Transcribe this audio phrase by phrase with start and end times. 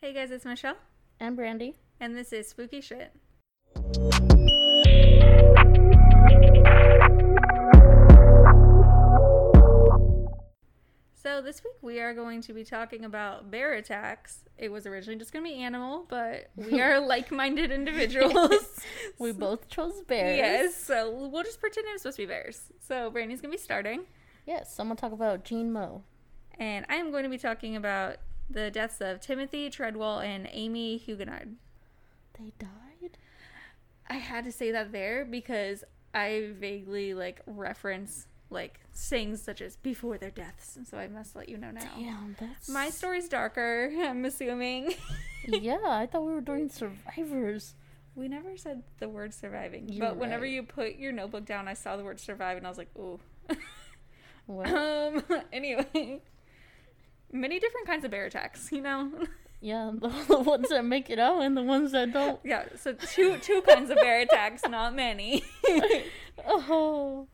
[0.00, 0.76] Hey guys, it's Michelle,
[1.20, 1.74] And Brandy.
[2.00, 3.12] and this is Spooky Shit.
[11.14, 14.44] So this week we are going to be talking about bear attacks.
[14.56, 18.52] It was originally just going to be animal, but we are like-minded individuals.
[19.18, 20.36] We both chose bears.
[20.38, 22.62] Yes, so we'll just pretend it was supposed to be bears.
[22.86, 24.04] So Brandy's going to be starting,
[24.46, 26.02] Yes, I'm going to talk about Gene Moe.
[26.58, 28.16] and I am going to be talking about
[28.50, 31.54] the deaths of Timothy Treadwell and Amie Huguenard.
[32.38, 33.18] They died?
[34.08, 35.84] I had to say that there because
[36.14, 41.36] I vaguely like reference like sayings such as before their deaths, and so I must
[41.36, 41.90] let you know now.
[41.96, 42.68] Damn, that's.
[42.68, 44.94] My story's darker, I'm assuming.
[45.46, 47.74] yeah, I thought we were doing survivors.
[48.14, 51.74] we never said the word surviving, You're but whenever you put your notebook down, I
[51.74, 53.20] saw the word survive and I was like, ooh.
[54.46, 55.42] Well, um.
[55.52, 56.22] Anyway,
[57.32, 59.10] many different kinds of bear attacks, you know.
[59.60, 62.40] yeah, the ones that make it out and the ones that don't.
[62.44, 62.64] yeah.
[62.76, 65.44] So two two kinds of bear attacks, not many.
[66.46, 67.28] Oh.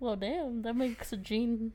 [0.00, 1.72] Well, damn, that makes Gene.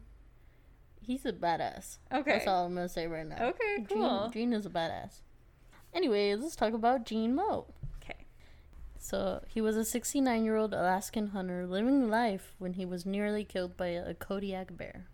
[1.01, 1.97] He's a badass.
[2.13, 2.31] okay.
[2.31, 3.47] That's all I'm going to say right now.
[3.47, 3.85] Okay.
[3.89, 4.29] Cool.
[4.31, 5.19] Gene, Jean is a badass.
[5.93, 7.65] Anyway, let's talk about Gene Moe.
[8.01, 8.25] Okay.
[8.97, 13.43] So he was a 69 year old Alaskan hunter living life when he was nearly
[13.43, 15.07] killed by a Kodiak bear.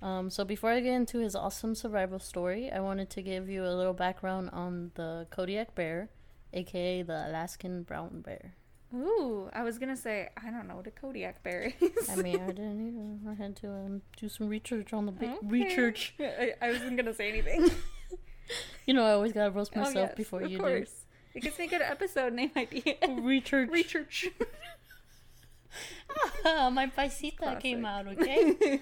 [0.00, 3.64] Um, so before I get into his awesome survival story, I wanted to give you
[3.64, 6.08] a little background on the Kodiak bear,
[6.52, 8.54] aka the Alaskan brown bear.
[8.94, 12.08] Ooh, I was gonna say I don't know what a Kodiak bear is.
[12.08, 13.32] I mean, I didn't either.
[13.32, 15.46] I had to um, do some research on the big Okay.
[15.46, 16.14] research.
[16.20, 17.70] I, I wasn't gonna say anything.
[18.86, 21.04] You know, I always gotta roast Oh, myself yes, before of you course.
[21.34, 22.94] It gives me a good episode name idea.
[23.02, 23.20] do.
[23.20, 23.68] Research.
[23.70, 24.28] Research.
[26.44, 28.80] My paisita came out, okay?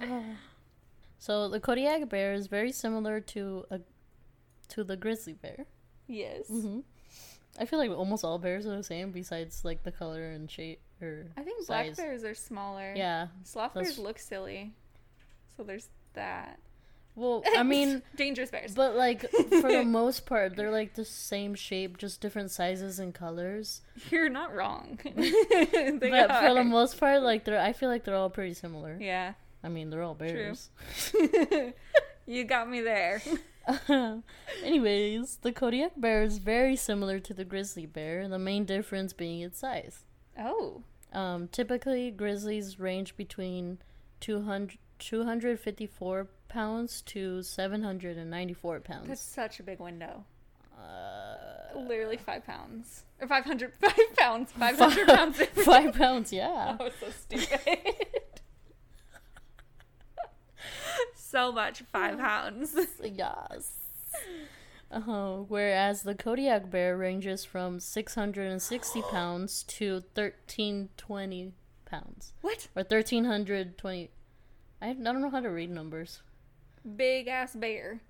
[1.18, 3.80] so the Kodiak bear is very similar to a
[4.68, 5.66] to the grizzly bear.
[6.06, 6.48] yes.
[6.48, 6.80] hmm
[7.58, 10.80] I feel like almost all bears are the same, besides like the color and shape
[11.00, 12.92] or I think black bears are smaller.
[12.94, 13.28] Yeah.
[13.44, 14.74] Sloth that's- bears look silly.
[15.56, 16.58] So there's that.
[17.14, 18.74] Well, I mean, dangerous bears.
[18.74, 23.14] but like for the most part, they're like the same shape, just different sizes and
[23.14, 23.80] colors.
[24.10, 24.98] You're not wrong.
[25.02, 28.98] they but for the most part, like they're, I feel like they're all pretty similar.
[29.00, 29.32] yeah.
[29.66, 30.70] I mean, they're all bears.
[32.26, 33.20] you got me there.
[34.62, 39.40] Anyways, the Kodiak bear is very similar to the grizzly bear, the main difference being
[39.40, 40.04] its size.
[40.38, 40.84] Oh.
[41.12, 43.78] Um, typically, grizzlies range between
[44.20, 49.08] 200, 254 pounds to 794 pounds.
[49.08, 50.24] That's such a big window.
[50.78, 53.02] Uh, Literally five pounds.
[53.20, 54.52] Or 500, five pounds.
[54.52, 55.38] 500 pounds.
[55.64, 56.76] five pounds, yeah.
[56.78, 58.14] That was so stupid.
[61.26, 62.74] So much, five pounds.
[63.02, 63.72] Yes.
[64.90, 71.52] Uh, whereas the Kodiak bear ranges from 660 pounds to 1320
[71.84, 72.32] pounds.
[72.40, 72.68] What?
[72.76, 74.10] Or 1320.
[74.80, 76.22] I, I don't know how to read numbers.
[76.96, 78.00] Big ass bear.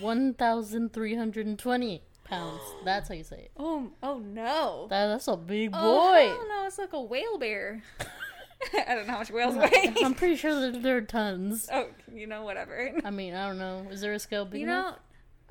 [0.00, 2.60] 1,320 pounds.
[2.84, 3.50] That's how you say it.
[3.56, 4.86] Oh, oh no.
[4.90, 5.78] That, that's a big boy.
[5.80, 7.82] Oh, no, it's like a whale bear.
[8.88, 9.92] I don't know how much whales weigh.
[10.02, 11.68] I'm pretty sure that there are tons.
[11.72, 12.92] oh, you know, whatever.
[13.04, 13.86] I mean, I don't know.
[13.90, 14.96] Is there a scale big You enough?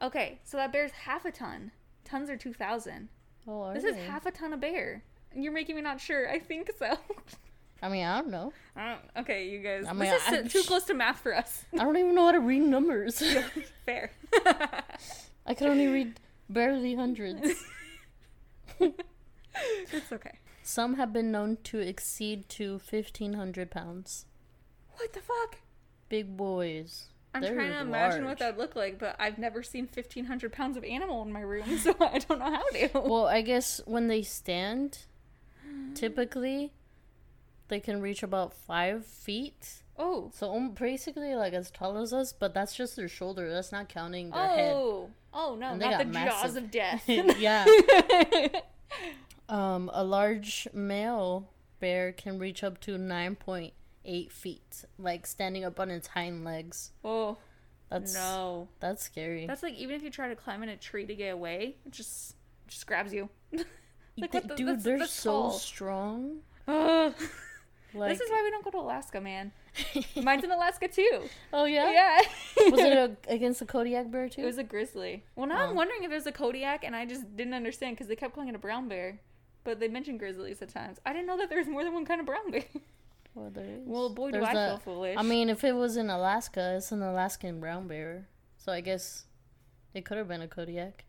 [0.01, 1.72] know, okay, so that bear's half a ton.
[2.05, 3.09] Tons are 2,000.
[3.47, 4.01] Oh, are This is they?
[4.03, 5.03] half a ton of bear.
[5.35, 6.29] You're making me not sure.
[6.29, 6.95] I think so.
[7.81, 8.53] I mean, I don't know.
[8.75, 9.85] I don't, okay, you guys.
[9.88, 11.66] I mean, this is I- too close to math for us.
[11.73, 13.22] I don't even know how to read numbers.
[13.85, 14.11] Fair.
[15.45, 17.63] I can only read barely hundreds.
[18.79, 20.38] it's okay.
[20.63, 24.25] Some have been known to exceed to 1,500 pounds.
[24.95, 25.57] What the fuck?
[26.09, 27.07] Big boys.
[27.33, 30.51] I'm They're trying to imagine what that would look like, but I've never seen 1,500
[30.51, 32.89] pounds of animal in my room, so I don't know how to.
[32.94, 34.99] Well, I guess when they stand,
[35.95, 36.73] typically,
[37.69, 39.83] they can reach about five feet.
[39.97, 40.29] oh.
[40.35, 43.49] So um, basically, like as tall as us, but that's just their shoulder.
[43.49, 44.73] That's not counting their head.
[44.75, 45.09] Oh.
[45.33, 47.03] Oh, no, not the got jaws of death.
[47.07, 47.66] yeah.
[49.52, 51.50] Um, a large male
[51.80, 56.92] bear can reach up to 9.8 feet, like standing up on its hind legs.
[57.03, 57.38] oh,
[57.90, 58.70] That's no.
[58.80, 59.46] that's scary.
[59.48, 61.92] That's like even if you try to climb in a tree to get away, it
[61.92, 62.36] just
[62.68, 63.30] just grabs you.
[64.18, 65.52] like, Th- the- Dude, that's- they're that's so tall.
[65.52, 66.38] strong.
[66.68, 67.16] Like,
[67.94, 69.52] this is why we don't go to Alaska, man.
[70.24, 71.24] Mine's in Alaska too.
[71.52, 71.92] oh yeah.
[71.92, 72.70] Yeah.
[72.72, 74.42] Was it a, against a Kodiak bear too?
[74.44, 75.26] It was a grizzly.
[75.36, 75.70] Well, now Oh.
[75.70, 78.34] I'm wondering if it was a Kodiak, and I just didn't understand because they kept
[78.34, 79.20] calling it a brown bear,
[79.63, 80.99] but they mentioned grizzlies at times.
[81.05, 82.63] I didn't know that there was more than one kind of brown bear.
[83.34, 83.81] Well, there is.
[83.85, 85.16] well, boy, do There's I a- feel foolish.
[85.17, 88.28] I mean, if it was in Alaska, it's an Alaskan brown bear.
[88.58, 89.25] So I guess
[89.93, 91.05] It could have been a Kodiak.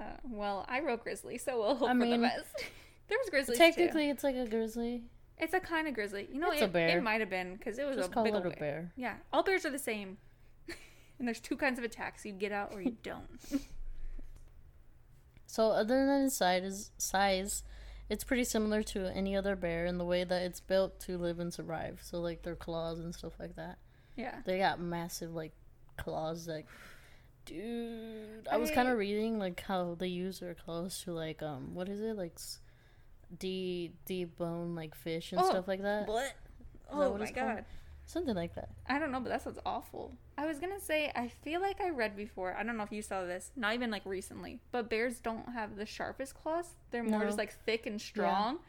[0.00, 2.46] Uh, well, I wrote grizzly, so we'll hope I for mean, the best.
[3.08, 4.10] there was grizzlies Technically, too.
[4.12, 5.02] it's like a grizzly.
[5.38, 6.28] It's a kind of grizzly.
[6.32, 6.98] You know, It's a it, bear.
[6.98, 8.58] it might have been because it was Just a call big it old a bear.
[8.58, 8.92] bear.
[8.96, 10.16] Yeah, all bears are the same.
[11.18, 13.28] and there's two kinds of attacks: you get out or you don't.
[15.46, 17.62] So, other than size, size,
[18.08, 21.38] it's pretty similar to any other bear in the way that it's built to live
[21.40, 22.00] and survive.
[22.02, 23.78] So, like their claws and stuff like that.
[24.16, 24.36] yeah.
[24.44, 25.52] They got massive like
[25.96, 26.48] claws.
[26.48, 26.66] Like,
[27.44, 31.74] dude, I was kind of reading like how they use their claws to like um,
[31.74, 32.60] what is it like, s-
[33.38, 36.06] de debone like fish and Oh, stuff like that.
[36.06, 36.24] What?
[36.24, 36.34] that
[36.90, 37.64] Oh what my god.
[38.08, 38.70] Something like that.
[38.88, 40.12] I don't know, but that sounds awful.
[40.38, 42.56] I was gonna say I feel like I read before.
[42.58, 43.50] I don't know if you saw this.
[43.54, 46.70] Not even like recently, but bears don't have the sharpest claws.
[46.90, 47.26] They're more No.
[47.26, 48.60] just like thick and strong.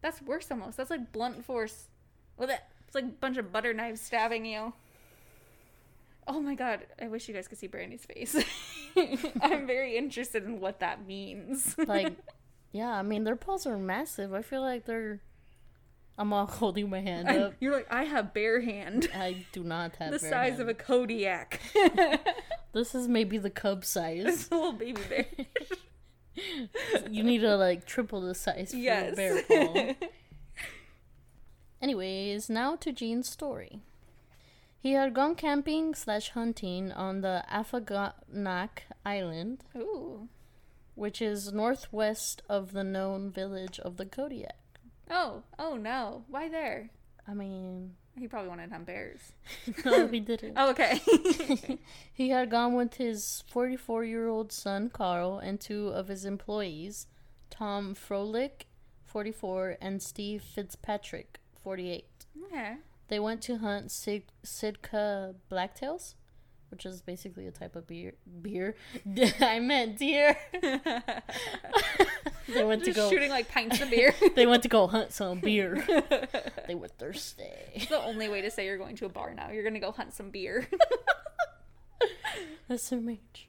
[0.00, 0.78] That's worse almost.
[0.78, 1.88] That's like blunt force.
[2.38, 4.72] Well, that it's like a bunch of butter knives stabbing you.
[6.26, 6.86] Oh my god!
[7.02, 8.34] I wish you guys could see Brandy's face.
[9.42, 11.76] I'm very interested in what that means.
[11.76, 12.16] Like,
[12.72, 14.32] yeah, I mean their paws are massive.
[14.32, 15.20] I feel like they're.
[16.20, 17.54] I'm all holding my hand I- up.
[17.60, 20.60] you're like I have bare hand, I do not have the size hand.
[20.62, 21.60] of a Kodiak.
[22.72, 24.48] This is maybe the cub it's size.
[24.48, 25.26] a little baby bear.
[27.10, 29.12] you need to like triple the size for yes.
[29.12, 30.06] a bear paw.
[31.82, 33.80] Anyways, now to Gene's story.
[34.78, 40.28] He had gone camping slash hunting on the Afognak Island, Ooh.
[40.94, 44.56] which is northwest of the known village of the Kodiak.
[45.10, 46.24] Oh, oh no.
[46.28, 46.90] Why there?
[47.28, 49.32] I mean, He probably wanted to hunt bears.
[49.84, 50.54] no, he didn't.
[50.56, 51.00] Oh, okay.
[52.12, 57.06] he had gone with his 44 year old son, Carl, and two of his employees,
[57.50, 58.62] Tom Froelich,
[59.04, 62.04] 44, and Steve Fitzpatrick, 48.
[62.46, 62.76] okay.
[63.08, 66.14] They went to hunt Sid- Sitka blacktails,
[66.70, 68.14] which is basically a type of beer.
[68.42, 68.74] Beer?
[69.40, 70.36] I meant deer.
[72.48, 73.10] they went to go.
[73.10, 74.14] shooting like pints of beer.
[74.34, 75.84] They went to go hunt some beer.
[76.66, 77.44] they were thirsty.
[77.74, 79.50] It's the only way to say you're going to a bar now.
[79.50, 80.68] You're gonna go hunt some beer.
[82.70, 83.46] SMH.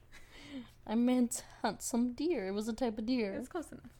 [0.86, 2.48] I meant hunt some deer.
[2.48, 3.34] It was a type of deer.
[3.34, 3.90] it's close enough.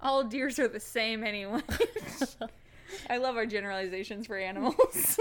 [0.00, 1.60] All deers are the same anyway.
[3.10, 5.18] I love our generalizations for animals.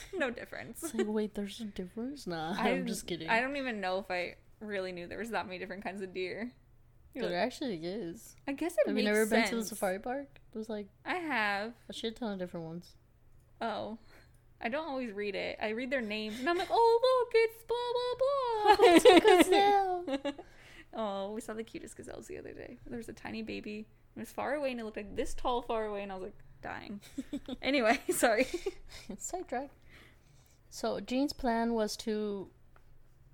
[0.16, 0.82] no difference.
[0.82, 2.26] It's like, wait, there's a difference?
[2.26, 3.28] Nah, I I'm just kidding.
[3.28, 6.12] I don't even know if I really knew there was that many different kinds of
[6.12, 6.52] deer.
[7.14, 8.36] You're There like, actually is.
[8.46, 9.50] I guess it Have makes you never sense.
[9.50, 10.26] been to the safari park?
[10.52, 11.72] There's like I have.
[11.88, 12.92] a shit ton of different ones.
[13.60, 13.98] Oh.
[14.60, 15.56] I don't always read it.
[15.62, 18.76] I read their names and I'm like, oh look, it's blah blah blah.
[18.80, 20.34] Oh, it's a gazelle.
[20.94, 22.78] oh, we saw the cutest gazelles the other day.
[22.86, 23.86] There was a tiny baby.
[24.16, 26.24] It was far away and it looked like this tall far away and I was
[26.24, 27.00] like dying.
[27.62, 28.46] anyway, sorry.
[29.16, 29.70] Sidetrack.
[30.70, 32.48] So Gene's plan was to.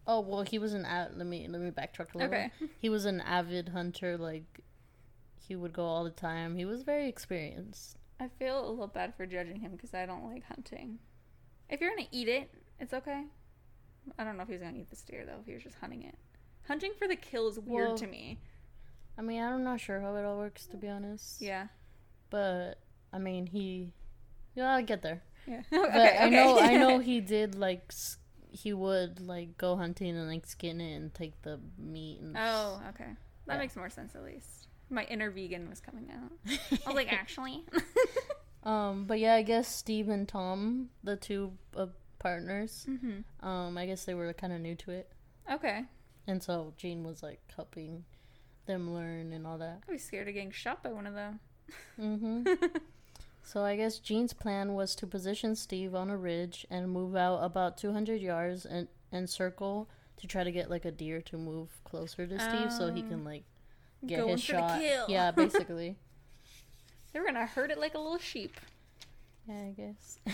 [0.07, 2.33] Oh well, he was an av- let me let me backtrack a little.
[2.35, 2.51] Okay.
[2.79, 4.17] He was an avid hunter.
[4.19, 4.61] Like
[5.39, 6.57] he would go all the time.
[6.57, 7.97] He was very experienced.
[8.21, 10.99] I feel a little bad for judging him because I don't like hunting.
[11.69, 13.25] If you're gonna eat it, it's okay.
[14.19, 15.39] I don't know if he's gonna eat the steer though.
[15.41, 16.17] If he was just hunting it,
[16.69, 18.39] hunting for the kill is weird Well, to me.
[19.19, 21.41] I mean, I'm not sure how it all works to be honest.
[21.41, 21.69] Yeah,
[22.31, 22.75] But
[23.13, 23.93] I mean, he.
[24.55, 25.23] Yeah, I'll get there.
[25.47, 25.63] Yeah.
[25.71, 26.65] But okay, I know, okay.
[26.67, 27.93] I know he did like.
[28.51, 32.37] He would like go hunting and like skin it and take the meat and.
[32.39, 33.11] oh, okay.
[33.47, 33.59] That Yeah.
[33.59, 34.69] makes more sense at least.
[34.91, 36.33] My inner vegan was coming out.
[36.73, 37.65] I was like, actually.
[38.65, 41.89] Um, but yeah, I guess Steve and Tom, the two uh,
[42.19, 43.47] partners, mm-hmm.
[43.47, 45.13] um, I guess they were kind of new to it,
[45.53, 45.83] Okay.
[46.27, 48.05] and so Gene was like helping
[48.65, 49.81] them learn and all that.
[49.87, 51.41] I'd be scared of getting shot by one of them.
[51.97, 52.45] hmm
[53.45, 57.39] so I guess Gene's plan was to position Steve on a ridge and move out
[57.39, 61.69] about 200 yards and and circle to try to get like a deer to move
[61.85, 63.45] closer to Steve so he can um, like
[64.07, 64.81] get his shot.
[65.09, 65.97] Yeah, basically.
[67.13, 68.57] They were gonna hurt it like a little sheep.
[69.47, 70.19] Yeah, I guess.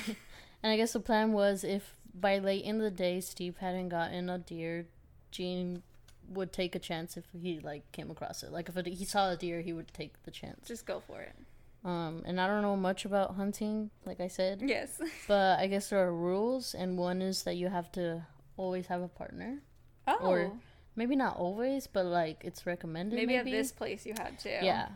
[0.62, 4.30] and I guess the plan was if by late in the day Steve hadn't gotten
[4.30, 4.86] a deer,
[5.30, 5.82] Gene
[6.28, 8.52] would take a chance if he like came across it.
[8.52, 10.68] Like if it, he saw a deer, he would take the chance.
[10.68, 11.34] Just go for it.
[11.84, 15.00] Um, and I don't know much about hunting, like I said, Yes.
[15.28, 19.00] but I guess there are rules, and one is that you have to always have
[19.00, 19.62] a partner.
[20.06, 20.18] Oh.
[20.20, 20.52] Or
[20.96, 23.16] Maybe not always, but like it's recommended.
[23.16, 24.50] maybe, Maybe, at this place you had to.
[24.50, 24.88] Yeah.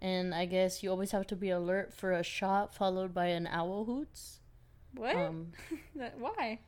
[0.00, 3.46] And I guess you always have to be alert for a shot followed by an
[3.46, 4.40] owl hoots.
[4.94, 5.14] What?
[5.14, 5.52] Um,
[6.18, 6.60] Why?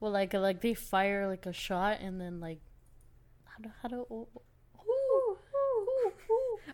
[0.00, 2.60] Well, like like they fire like a shot and then like
[3.44, 4.26] how do how do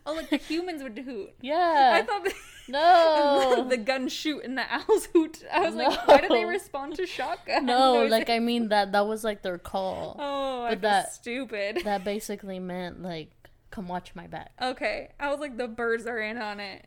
[0.07, 1.31] Oh, like the humans would hoot.
[1.41, 1.93] Yeah.
[1.95, 2.27] I thought
[2.69, 3.67] no.
[3.71, 5.45] the gun shoot and the owls hoot.
[5.53, 7.67] I was like, why do they respond to shotgun?
[7.67, 10.17] no, like I mean that that was like their call.
[10.19, 11.83] Oh, but that- stupid.
[11.85, 13.31] That basically meant like
[13.71, 14.53] come watch my back.
[14.61, 16.85] Okay, I was like, the birds are in on it.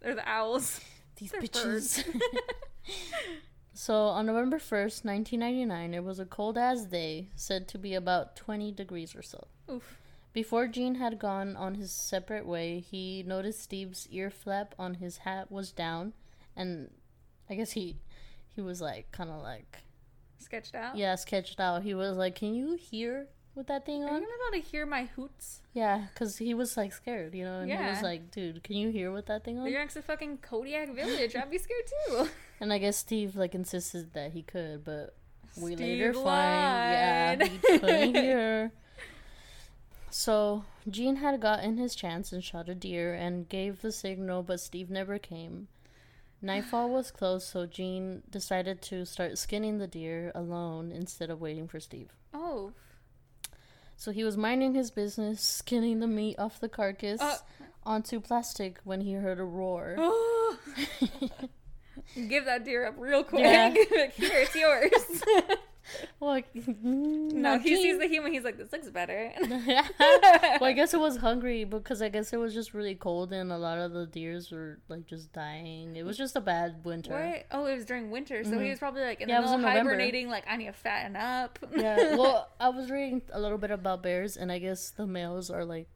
[0.00, 0.80] They're the owls.
[1.16, 2.04] These They're bitches.
[3.74, 8.36] so on November 1st, 1999, it was a cold as day, said to be about
[8.36, 9.46] 20 degrees or so.
[9.70, 9.98] Oof.
[10.38, 15.18] Before Gene had gone on his separate way, he noticed Steve's ear flap on his
[15.18, 16.12] hat was down,
[16.54, 16.92] and
[17.50, 17.96] I guess he
[18.54, 19.78] he was like kind of like
[20.38, 20.96] Sketched out.
[20.96, 21.82] yeah sketched out.
[21.82, 23.26] He was like, "Can you hear
[23.56, 25.62] with that thing on?" Are you on?" gonna be able to hear my hoots?
[25.72, 28.90] Yeah, because he was like scared, you know, and he was like, "Dude, can you
[28.90, 31.34] hear with that thing on?" You're next to fucking Kodiak Village.
[31.34, 32.28] I'd be scared too.
[32.60, 35.16] And I guess Steve like insisted that he could, but
[35.56, 38.70] we Steve later find yeah he couldn't hear.
[40.10, 44.60] So Gene had gotten his chance and shot a deer and gave the signal, but
[44.60, 45.68] Steve never came.
[46.40, 51.66] Nightfall was close, so Gene decided to start skinning the deer alone instead of waiting
[51.68, 52.10] for Steve.
[52.32, 52.72] Oh.
[53.96, 57.38] So he was minding his business, skinning the meat off the carcass Uh.
[57.84, 59.96] onto plastic when he heard a roar.
[62.28, 63.42] Give that deer up real quick.
[63.42, 63.70] Yeah.
[63.74, 65.24] Here, it's yours.
[66.20, 68.32] like, no, he sees the human.
[68.32, 69.32] He's like, this looks better.
[69.40, 69.84] well,
[70.62, 73.56] I guess it was hungry because I guess it was just really cold and a
[73.58, 75.96] lot of the deers were like just dying.
[75.96, 77.12] It was just a bad winter.
[77.12, 77.46] What?
[77.50, 78.70] Oh, it was during winter, so he Mhm.
[78.70, 79.90] was probably like in Yeah, the was middle in November.
[79.92, 80.28] hibernating.
[80.28, 81.58] Like, I need to fatten up.
[81.74, 82.16] Yeah.
[82.16, 85.64] Well, I was reading a little bit about bears, and I guess the males are
[85.64, 85.88] like,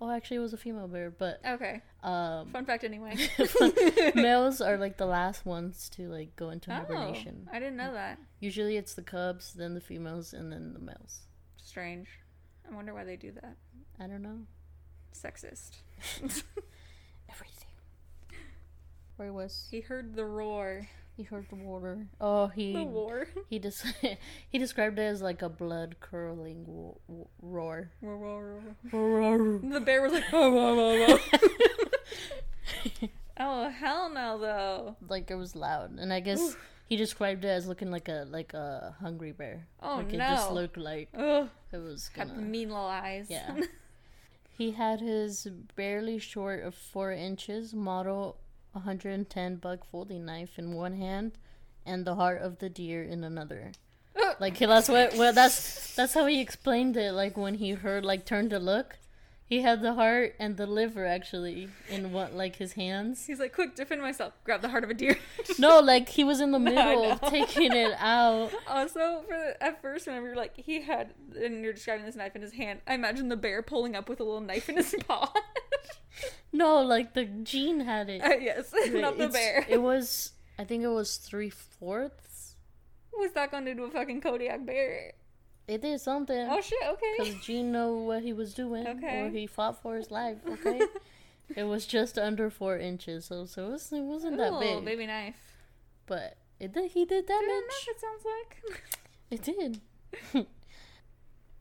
[0.00, 1.82] oh, actually, it was a female bear, but okay.
[2.02, 3.16] um, Fun fact, anyway.
[4.14, 7.48] males are like the last ones to like go into oh, hibernation.
[7.52, 8.18] I didn't know that.
[8.40, 11.22] Usually, it's the cubs, then the females, and then the males.
[11.56, 12.08] Strange.
[12.70, 13.56] I wonder why they do that.
[14.00, 14.40] I don't know
[15.12, 15.78] Sexist.
[17.30, 17.68] everything.
[19.16, 20.88] Where was he heard the roar.
[21.18, 21.24] He?
[21.24, 22.06] Heard the water.
[22.20, 23.28] Oh, he The war.
[23.50, 23.72] He des-
[24.50, 27.90] he described it as like a blood curdling wo- wo- roar.
[28.00, 28.60] Roar,
[28.92, 29.58] roar, roar.
[29.62, 31.18] The bear was like, oh, oh, oh,
[33.02, 33.08] oh.
[33.40, 34.96] oh, hell no, though.
[35.08, 36.56] like it was loud, and I guess
[36.86, 39.66] he described it as looking like a like a hungry bear.
[39.82, 41.48] Oh, like it just looked like Ugh.
[41.72, 42.40] it was Got gonna.
[42.42, 43.26] mean little eyes.
[43.28, 43.60] Yeah.
[44.58, 45.46] He had his
[45.76, 48.38] barely short of four inches model
[48.78, 51.32] 110 buck folding knife in one hand,
[51.86, 53.72] and the heart of the deer in another.
[54.40, 57.12] Like that's what well that's that's how he explained it.
[57.12, 58.98] Like when he heard like turned to look,
[59.44, 63.26] he had the heart and the liver actually in what like his hands.
[63.26, 64.34] He's like, quick, defend myself.
[64.44, 65.16] Grab the heart of a deer.
[65.58, 68.50] No, like he was in the No, middle of taking it out.
[68.68, 72.36] Also, for the, at first, whenever you're like, he had, and you're describing this knife
[72.36, 74.94] in his hand, I imagine the bear pulling up with a little knife in his
[75.06, 75.32] paw.
[76.52, 78.22] No, like the gene had it.
[78.22, 79.66] Uh, yes, not the bear.
[79.68, 82.56] It was I think it was three fourths.
[83.12, 85.12] What's that going to do a fucking Kodiak bear?
[85.66, 86.48] It did something.
[86.50, 87.14] Oh shit, Okay.
[87.18, 87.44] Because.
[87.44, 88.86] Gene know what he was doing.
[88.86, 89.20] Okay.
[89.20, 90.80] Or he fought for his life, okay?
[91.54, 94.84] it was just under four inches, so so it, was, it wasn't that big.
[94.84, 95.36] baby knife.
[96.06, 97.46] But it did he did damage.
[97.46, 98.82] know, It sounds like.
[99.30, 99.80] It did.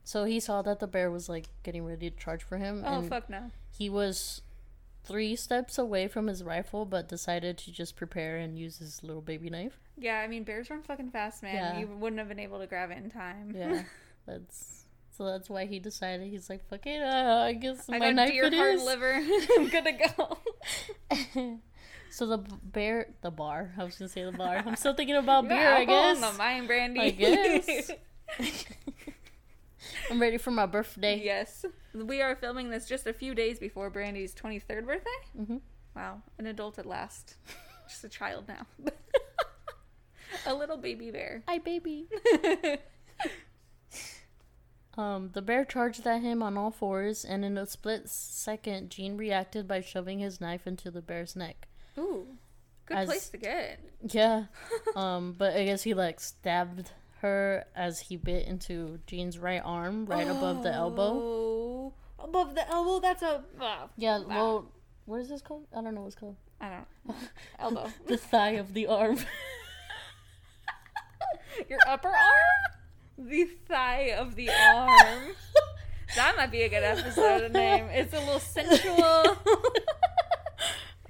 [0.05, 3.01] so he saw that the bear was like getting ready to charge for him Oh
[3.01, 3.51] fuck no.
[3.77, 4.41] He was
[5.03, 9.21] three steps away from his rifle but decided to just prepare and use his little
[9.21, 9.79] baby knife.
[9.97, 11.55] Yeah, I mean bears run fucking fast, man.
[11.55, 11.79] Yeah.
[11.79, 13.53] You wouldn't have been able to grab it in time.
[13.55, 13.83] Yeah.
[14.27, 18.11] that's so that's why he decided he's like fuck it, uh, I guess I my
[18.11, 18.83] knife deer it heart is.
[18.83, 19.13] liver.
[19.57, 20.37] I'm good to go.
[22.11, 23.73] so the bear, the bar.
[23.77, 24.61] I was gonna say the bar.
[24.65, 25.73] I'm still thinking about You beer.
[25.73, 26.19] I guess.
[26.19, 26.99] the mind, Brandy.
[26.99, 27.91] I guess.
[30.11, 31.21] I'm ready for my birthday.
[31.23, 31.65] yes.
[32.05, 35.09] We are filming this just a few days before Brandy's 23rd birthday.
[35.37, 35.61] Mhm.
[35.95, 37.35] Wow, an adult at last.
[37.87, 38.67] Just a child now.
[40.45, 41.43] a little baby bear.
[41.47, 42.07] Hi, baby.
[44.97, 49.15] Um, the bear charged at him on all fours, and in a split second, Gene
[49.15, 51.67] reacted by shoving his knife into the bear's neck.
[51.99, 52.25] Ooh,
[52.87, 53.79] good As- place to get.
[54.01, 54.45] Yeah.
[54.95, 60.07] um, but I guess he like stabbed her as he bit into Gene's right arm,
[60.07, 61.13] right above the elbow.
[62.19, 62.99] Above the elbow.
[62.99, 63.43] That's a.
[63.61, 64.19] ah, Yeah.
[64.19, 64.25] Wow.
[64.27, 64.71] Well,
[65.05, 65.65] what is this called?
[65.75, 66.35] I don't know what's called.
[66.59, 67.15] I don't know.
[67.59, 67.89] Elbow.
[68.07, 69.17] The thigh of the arm.
[71.69, 73.27] Your upper arm.
[73.29, 75.31] The thigh of the arm.
[76.15, 77.85] That might be a good episode name.
[77.91, 79.37] It's a little sensual.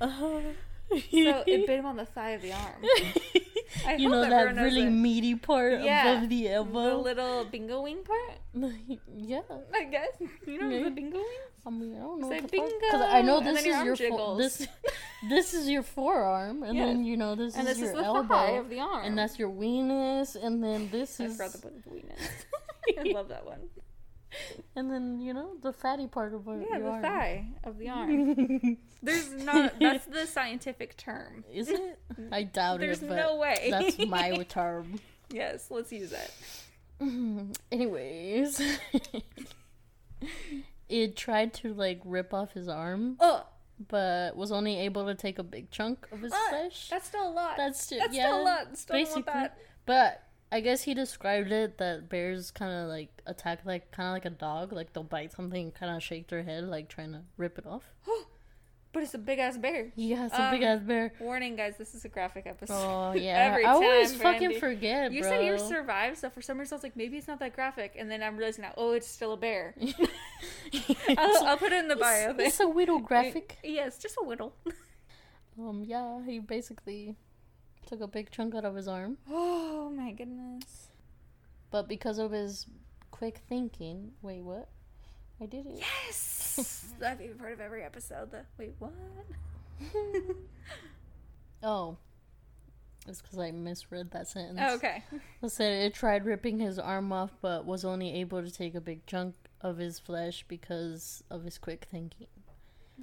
[0.02, 0.40] Uh,
[0.90, 0.98] so
[1.48, 2.82] it bit him on the thigh of the arm.
[3.86, 8.00] I you know that really meaty part Yeah, above the elbow, the little bingo wing
[8.04, 8.40] part.
[9.16, 9.42] yeah.
[9.74, 10.08] I guess
[10.48, 10.84] you know Yeah.
[10.86, 11.44] the bingo wing.
[11.66, 12.50] I mean, I don't know Say fuck.
[12.52, 14.68] Because I know this then your is your fo- this
[15.30, 16.86] this is your forearm, and Yeah.
[16.86, 19.04] then you know this And is this your is the elbow, of the arm.
[19.06, 22.24] and that's your weenus, and then this I is, forgot to put the weenus.
[22.98, 23.60] I love that one.
[24.76, 27.02] And then you know the fatty part of your Yeah, the arm.
[27.02, 28.78] thigh of the arm.
[29.04, 29.80] There's not.
[29.80, 31.44] That's the scientific term.
[31.54, 32.00] Is it?
[32.32, 33.68] I doubt There's it, but no way.
[33.70, 35.00] that's my term.
[35.32, 36.32] yes, let's use it.
[37.72, 38.60] Anyways,
[40.90, 43.46] it tried to like rip off his arm, Oh,
[43.88, 46.90] but was only able to take a big chunk of his Ah, flesh.
[46.90, 47.58] that's still a lot.
[47.58, 48.78] That's still That's yeah, still a lot.
[48.78, 49.22] Still basically.
[49.28, 49.58] that.
[49.86, 54.14] But I guess he described it that bears kind of like attack like kind of
[54.14, 57.22] like a dog, like they'll bite something, kind of shake their head, like trying to
[57.38, 57.84] rip it off.
[58.94, 59.92] But it's a big ass bear.
[59.96, 61.14] Yeah, it's a big Um, ass bear.
[61.20, 61.76] Warning, guys.
[61.78, 62.74] This is a graphic episode.
[62.74, 65.30] Oh yeah, every I always fucking forget, You bro.
[65.30, 67.96] said you survived, so for some reason I was like, maybe it's not that graphic,
[68.00, 69.76] and then I'm realizing now, oh, it's still a bear.
[71.18, 72.32] I'll, I'll put it in the bio.
[72.32, 73.58] It's, it's a little graphic.
[73.64, 74.56] Yes, just a whittle.
[75.60, 77.18] Um, yeah, he basically
[77.88, 80.90] took a big chunk out of his arm, Oh my goodness.
[81.72, 82.66] but because of his
[83.12, 84.68] quick thinking, wait, what?
[85.42, 85.76] I did it.
[85.78, 88.32] Yes, my favorite part of every episode.
[88.32, 88.94] The wait, what?
[91.64, 91.98] Oh,
[93.08, 94.60] it's because I misread that sentence.
[94.62, 95.04] Oh, okay.
[95.42, 98.82] It said it tried ripping his arm off, but was only able to take a
[98.82, 102.28] big chunk of his flesh because of his quick thinking.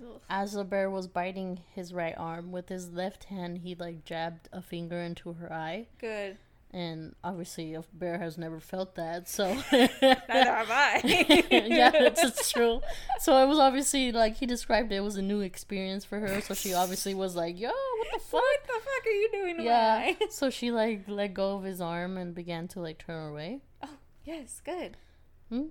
[0.01, 0.21] Ugh.
[0.29, 4.49] As the bear was biting his right arm, with his left hand, he like jabbed
[4.53, 5.87] a finger into her eye.
[5.99, 6.37] Good.
[6.75, 9.47] And obviously, a bear has never felt that, so.
[9.73, 11.01] Neither have I.
[11.51, 12.81] yeah, it's, true.
[13.21, 16.41] So it was obviously like he described it, it was a new experience for her.
[16.41, 19.61] So she obviously was like, "Yo, what the fuck?" What the fuck are you doing
[19.61, 20.15] Yeah.
[20.31, 23.61] So she like let go of his arm and began to like turn away.
[23.81, 23.91] Oh,
[24.25, 24.97] yes, good.
[25.51, 25.67] Hmm?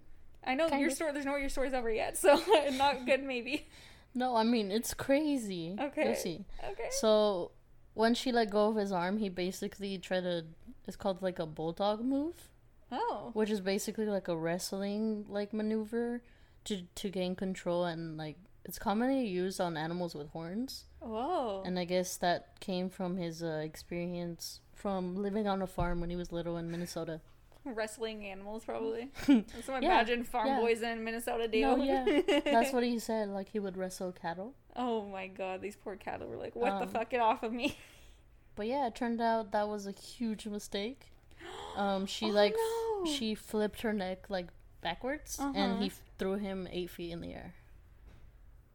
[0.45, 1.11] I know Kind your story.
[1.11, 2.41] There's no your story's over yet, so
[2.77, 3.23] not good.
[3.23, 3.67] Maybe.
[4.15, 5.75] No, I mean it's crazy.
[5.79, 6.05] Okay.
[6.05, 6.45] You'll see.
[6.71, 6.89] Okay.
[6.91, 7.51] So
[7.93, 10.45] when she let go of his arm, he basically tried to.
[10.87, 12.49] It's called like a bulldog move,
[12.91, 13.31] Oh.
[13.33, 16.21] which is basically like a wrestling like maneuver
[16.65, 20.85] to to gain control and like it's commonly used on animals with horns.
[20.99, 21.63] Whoa.
[21.65, 26.09] And I guess that came from his uh, experience from living on a farm when
[26.09, 27.19] he was little in Minnesota.
[27.65, 29.09] Wrestling animals, probably.
[29.27, 30.59] That's what I Yeah, imagine farm yeah.
[30.59, 31.61] boys in Minnesota do.
[31.61, 33.29] No, yeah, that's what he said.
[33.29, 34.53] Like he would wrestle cattle.
[34.75, 37.09] Oh my god, these poor cattle were like, "What the Um, fuck?
[37.09, 37.77] Get off of me!"
[38.55, 41.11] But yeah, it turned out that was a huge mistake.
[41.77, 42.55] Um, she Oh, like
[43.03, 43.11] no.
[43.11, 44.47] she flipped her neck like
[44.81, 45.75] backwards, and Uh-huh.
[45.81, 47.55] he f- threw him eight feet in the air.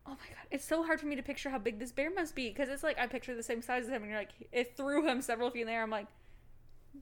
[0.06, 2.34] Oh my god, it's so hard for me to picture how big this bear must
[2.34, 4.76] be because it's like I picture the same size as him, and you're like, it
[4.76, 5.82] threw him several feet in the air.
[5.82, 6.06] I'm like,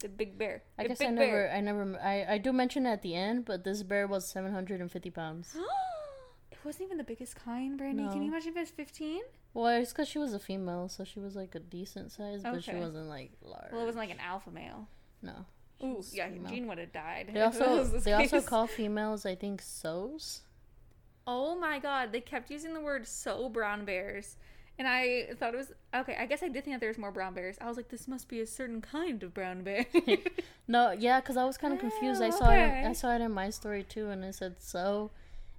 [0.01, 0.63] the big bear.
[0.79, 1.15] I the guess I bear.
[1.15, 4.27] never, I never, I, I do mention it at the end, but this bear was
[4.27, 5.57] seven hundred and fifty pounds.
[6.51, 8.03] it wasn't even the biggest kind, Brandy.
[8.05, 8.23] Can No.
[8.23, 9.21] you imagine if it was 15?
[9.55, 12.63] Well, it's because she was a female, so she was like a decent size, but
[12.63, 13.73] she wasn't like large.
[13.73, 14.89] Well, it wasn't like an alpha male.
[15.23, 15.47] no.
[15.83, 16.51] Ooh, yeah, female.
[16.51, 17.29] Gene would have died.
[17.35, 20.41] They also they also call females, I think, sows.
[21.27, 24.37] Oh my god, they kept using the word so brown bears.
[24.79, 26.17] And I thought it was okay.
[26.21, 27.57] I guess I did think that there was more brown bears.
[27.61, 29.87] I was like, this must be a certain kind of brown bear.
[30.69, 32.21] No, yeah, because I was kind of oh, confused.
[32.21, 32.57] I Oh, saw it.
[32.67, 32.85] okay.
[32.87, 35.13] I saw it in my story too, and it said so,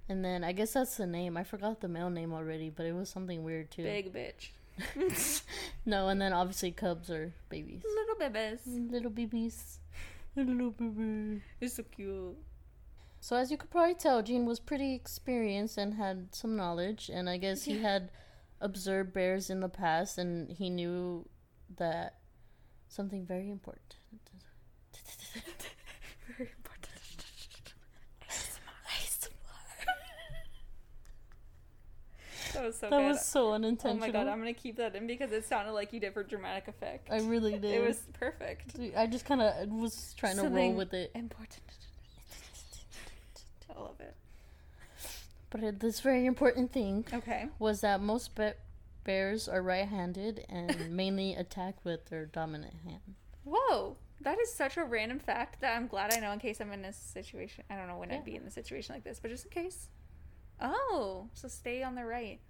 [0.08, 1.36] and then I guess that's the name.
[1.38, 3.82] I forgot the male name already, but it was something weird too.
[3.84, 4.50] Big bitch.
[5.86, 8.60] No, and then obviously cubs are babies, Little babies.
[8.66, 9.78] little babies,
[10.36, 11.42] little baby.
[11.60, 12.36] It's so cute.
[13.20, 17.28] So as you could probably tell, Gene was pretty experienced and had some knowledge, and
[17.28, 18.10] I guess he had
[18.60, 21.28] observed bears in the past, and he knew
[21.76, 22.16] that
[22.88, 23.96] something very important.
[26.36, 26.88] Very important.
[32.54, 34.00] That was so That was so oh unintentional.
[34.00, 36.68] my god, I'm gonna keep that in because it sounded like you did for dramatic
[36.68, 37.08] effect.
[37.10, 37.64] I really did.
[37.64, 38.76] It was perfect.
[38.96, 41.10] I just kind of was trying to roll with it.
[41.14, 41.60] Important.
[43.76, 44.16] I love it.
[45.50, 47.48] But this very important thing Okay.
[47.58, 48.52] was that most be-
[49.04, 53.14] bears are right-handed and mainly attack with their dominant hand.
[53.44, 56.72] Whoa, that is such a random fact that I'm glad I know in case I'm
[56.72, 57.64] in a situation.
[57.70, 58.16] I don't know when Yeah.
[58.16, 59.88] I'd be in a situation like this, but just in case.
[60.60, 62.40] Oh, so stay on the right.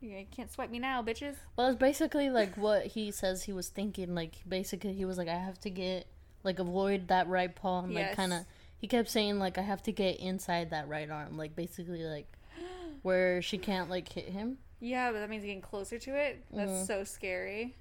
[0.00, 1.36] You can't swipe me now, bitches.
[1.56, 4.14] Well, it's basically like what he says he was thinking.
[4.14, 6.06] Like basically, he was like, I have to get
[6.44, 8.40] like avoid that right paw and like kind of.
[8.82, 12.26] He kept saying like I have to get inside that right arm, like basically like
[13.02, 14.58] where she can't like hit him.
[14.80, 16.44] Yeah, but that means getting closer to it.
[16.52, 16.86] That's Mhm.
[16.88, 17.76] so scary.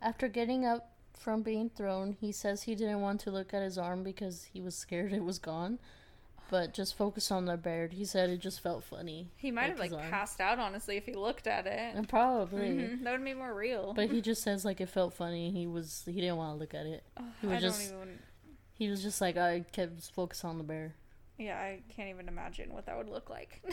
[0.00, 2.16] After getting up from being thrown.
[2.20, 5.22] He says he didn't want to look at his arm because he was scared it
[5.22, 5.78] was gone.
[6.50, 7.88] But just focus on the bear.
[7.88, 9.30] He said it just felt funny.
[9.36, 11.94] He might have like passed out honestly if he looked at it.
[11.94, 12.68] And probably.
[12.70, 13.92] Mhm, That would be more real.
[13.94, 15.50] But he just says like it felt funny.
[15.50, 17.02] He was he didn't want to look at it.
[17.16, 18.18] Ugh, he was I just- don't even.
[18.74, 20.94] He was just like I kept focus on the bear.
[21.38, 23.62] Yeah, I can't even imagine what that would look like.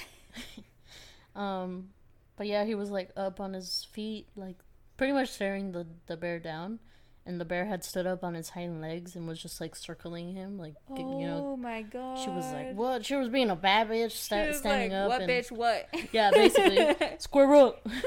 [1.35, 1.89] Um,
[2.37, 4.57] but yeah, he was like up on his feet, like
[4.97, 6.79] pretty much staring the the bear down,
[7.25, 10.33] and the bear had stood up on its hind legs and was just like circling
[10.33, 11.51] him, like oh you know.
[11.53, 12.19] Oh my god.
[12.19, 15.09] She was like, "What?" She was being a bad bitch, sta- standing like, up.
[15.09, 15.51] What and, bitch?
[15.51, 15.87] What?
[16.11, 17.87] Yeah, basically, square up.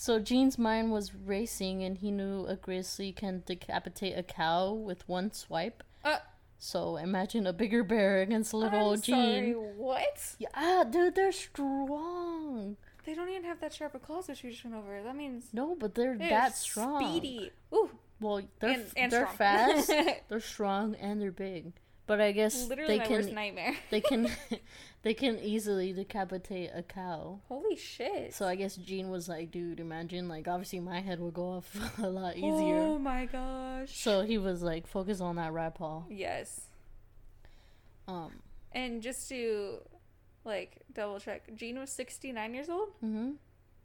[0.00, 5.06] so Gene's mind was racing, and he knew a grizzly can decapitate a cow with
[5.06, 5.82] one swipe.
[6.02, 6.20] Uh,
[6.58, 9.52] So imagine a bigger bear against a little I'm old sorry.
[9.52, 10.36] What?
[10.38, 12.76] Yeah, dude, they're strong.
[13.04, 15.02] They don't even have that sharp of claws that we just went over.
[15.02, 17.00] That means No, but they're they're that strong.
[17.18, 17.50] Speedy.
[17.74, 19.36] Ooh, Well, they're and, and they're strong.
[19.36, 19.92] fast,
[20.28, 21.72] they're strong, and they're big.
[22.06, 23.74] But I guess Literally they can nightmare.
[23.90, 24.30] they can
[25.02, 27.40] they can easily decapitate a cow.
[27.48, 28.34] Holy shit.
[28.34, 31.98] So I guess Gene was like, dude, imagine like obviously my head would go off
[32.02, 32.80] a lot easier.
[32.80, 33.96] Oh my gosh.
[33.98, 36.02] So he was like, focus on that rat paw.
[36.08, 36.62] yes.
[38.08, 38.30] Um.
[38.72, 39.78] And just to
[40.44, 42.90] like double check, Gene was 69 years old?
[43.00, 43.32] hmm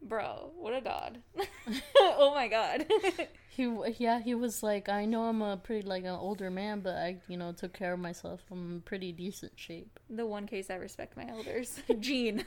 [0.07, 1.17] Bro, what a god.
[1.99, 2.85] oh my god.
[3.55, 6.95] He yeah he was like, I know I'm a pretty like an older man, but
[6.95, 8.41] I you know took care of myself.
[8.51, 9.97] I'm in pretty decent shape.
[10.09, 11.79] the one case I respect my elders.
[12.01, 12.43] Gene.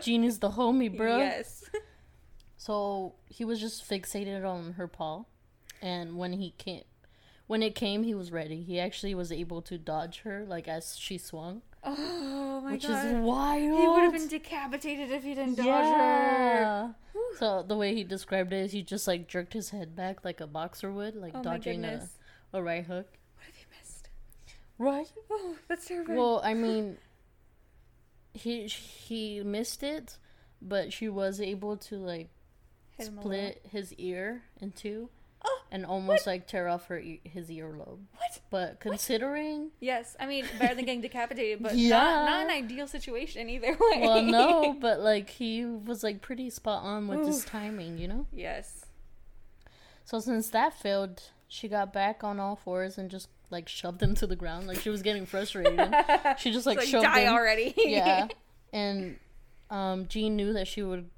[0.00, 1.18] Gene is the homie, bro.
[1.18, 1.64] Yes.
[2.56, 5.24] So he was just fixated on her paw,
[5.82, 6.84] and when he came,
[7.46, 8.62] when it came, he was ready.
[8.62, 12.72] He actually was able to dodge her, like as she swung, Oh my gosh.
[12.72, 13.06] which god.
[13.06, 13.80] is wild.
[13.80, 15.70] he would have been decapitated if he didn't dodge her.
[15.72, 16.88] yeah.
[17.38, 20.40] So the way he described it is he just like jerked his head back like
[20.40, 22.06] a boxer would, like Oh dodging a,
[22.52, 23.06] a right hook.
[23.36, 24.08] What have you missed?
[24.78, 25.10] Right.
[25.30, 26.18] Oh, that's terrifying.
[26.18, 26.98] Well, I mean,
[28.34, 30.18] he he missed it,
[30.60, 32.28] but she was able to like
[32.98, 33.32] Hit him a little.
[33.32, 35.08] split his ear in two
[35.72, 38.00] and almost like tear off her e- his earlobe.
[38.16, 38.40] what?
[38.50, 41.90] But considering, Yes, I mean better than getting decapitated, but Yeah.
[41.98, 44.00] not not an ideal situation either way.
[44.02, 48.26] well, no, but like he was like pretty spot on with his timing, you know.
[48.32, 48.86] yes.
[50.04, 54.14] So since that failed, she got back on all fours and just like shoved him
[54.16, 54.66] to the ground.
[54.66, 55.78] Like she was getting frustrated.
[56.38, 57.32] she just like, It's shoved die him.
[57.32, 57.74] already.
[57.76, 58.26] yeah,
[58.72, 59.16] and
[59.70, 61.10] um, Gene knew that she would.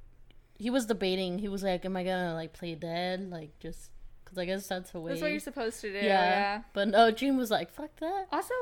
[0.58, 1.38] He was debating.
[1.38, 3.30] He was like, "Am I gonna like play dead?
[3.30, 3.90] Like just
[4.34, 5.96] because I guess that's the way." That's what you're supposed to do.
[5.98, 6.02] yeah.
[6.02, 6.62] Yeah.
[6.72, 8.54] But no, Gene was like, "Fuck that." Also,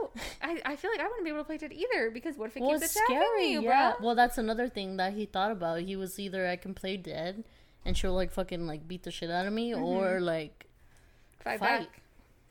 [0.42, 2.56] I, I feel like I wouldn't be able to play dead either because what if
[2.56, 3.56] it Well, keeps attacking scary.
[3.58, 3.94] me, yeah.
[3.98, 4.06] bro?
[4.06, 5.80] Well, that's another thing that he thought about.
[5.80, 7.44] He was either I can play dead,
[7.84, 9.82] and she'll like fucking like beat the shit out of me, mm-hmm.
[9.82, 10.66] or like
[11.38, 11.80] Fight, fight.
[11.88, 12.00] back.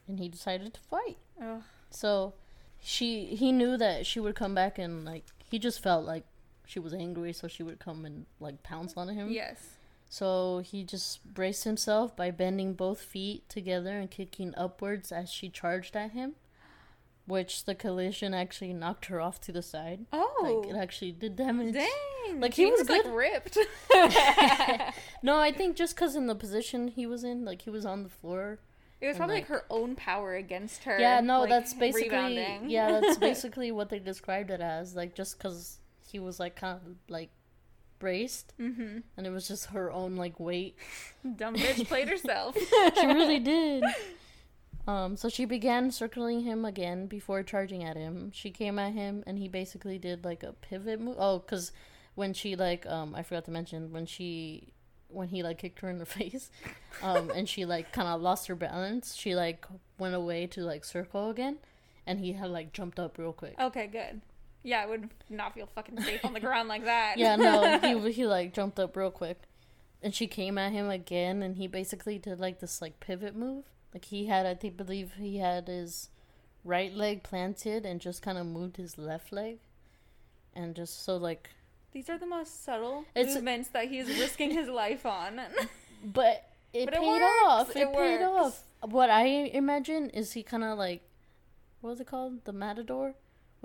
[0.07, 1.17] and he decided to fight.
[1.43, 1.61] Ugh.
[1.91, 2.33] So
[2.81, 6.23] she he knew that she would come back and like he just felt like
[6.65, 9.29] she was angry, so she would come and like pounce on him.
[9.31, 9.75] Yes.
[10.11, 15.49] So he just braced himself by bending both feet together and kicking upwards as she
[15.49, 16.33] charged at him,
[17.27, 20.07] which the collision actually knocked her off to the side.
[20.11, 20.61] Oh.
[20.63, 21.75] Like it actually did damage.
[21.75, 22.39] Dang.
[22.39, 23.13] Like, he was like good.
[23.13, 23.57] ripped.
[25.23, 28.03] No, I think just because in the position he was in, like he was on
[28.03, 28.59] the floor.
[29.01, 30.99] It was probably like- like her own power against her.
[30.99, 32.69] yeah, no, like, that's basically rebounding.
[32.69, 34.95] yeah, that's basically what they described it as.
[34.95, 37.29] Like just because he was like kind of like
[37.99, 38.99] braced, mm-hmm.
[39.17, 40.75] and it was just her own like weight.
[41.35, 42.57] Dumb bitch played herself.
[42.57, 43.83] she really did.
[44.87, 48.31] Um, so she began circling him again before charging at him.
[48.33, 51.17] She came at him, and he basically did like a pivot move.
[51.19, 51.71] Oh, because
[52.15, 54.73] when she like um, I forgot to mention when she
[55.09, 56.49] when he like kicked her in the face,
[57.03, 59.15] um, and she like kind of lost her balance.
[59.15, 59.65] She like
[59.97, 61.57] went away to like circle again,
[62.07, 63.55] and he had like jumped up real quick.
[63.59, 64.21] Okay, good.
[64.63, 67.17] Yeah, I would not feel fucking safe on the ground like that.
[67.17, 69.41] Yeah, no, he he like jumped up real quick,
[70.03, 73.65] and she came at him again, and he basically did like this like pivot move.
[73.93, 76.09] Like he had, I think, believe he had his
[76.65, 79.59] right leg planted and just kind of moved his left leg,
[80.53, 81.49] and just so like,
[81.93, 85.39] These are the most subtle It's- movements that he's risking his life on.
[86.03, 87.69] but it But paid works, off.
[87.71, 88.61] It, it paid works.
[88.83, 88.91] off.
[88.91, 91.01] What I imagine is he kind of like,
[91.81, 92.43] what was it called?
[92.45, 93.15] The matador.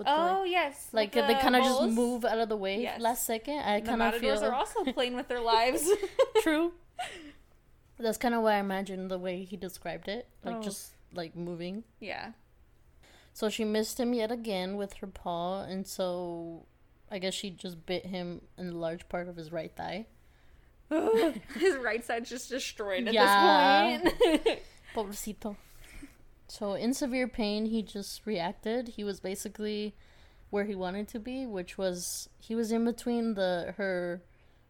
[0.05, 2.99] Oh yes, like with they kind of just move out of the way Yes.
[2.99, 3.59] last second.
[3.59, 5.87] I The kind of feel are also playing with their lives.
[6.41, 6.73] True.
[7.97, 10.61] That's kind of why I imagine the way he described it, like Oh.
[10.61, 11.83] just like moving.
[11.99, 12.31] yeah.
[13.31, 16.65] So she missed him yet again with her paw, and so
[17.11, 20.07] I guess she just bit him in a large part of his right thigh,
[20.89, 23.97] His right side's just destroyed at Yeah.
[24.03, 24.59] this point.
[24.95, 25.55] Pobrecito.
[26.47, 28.89] So in severe pain, he just reacted.
[28.89, 29.95] He was basically
[30.51, 34.21] where he wanted to be, which was he was in between the her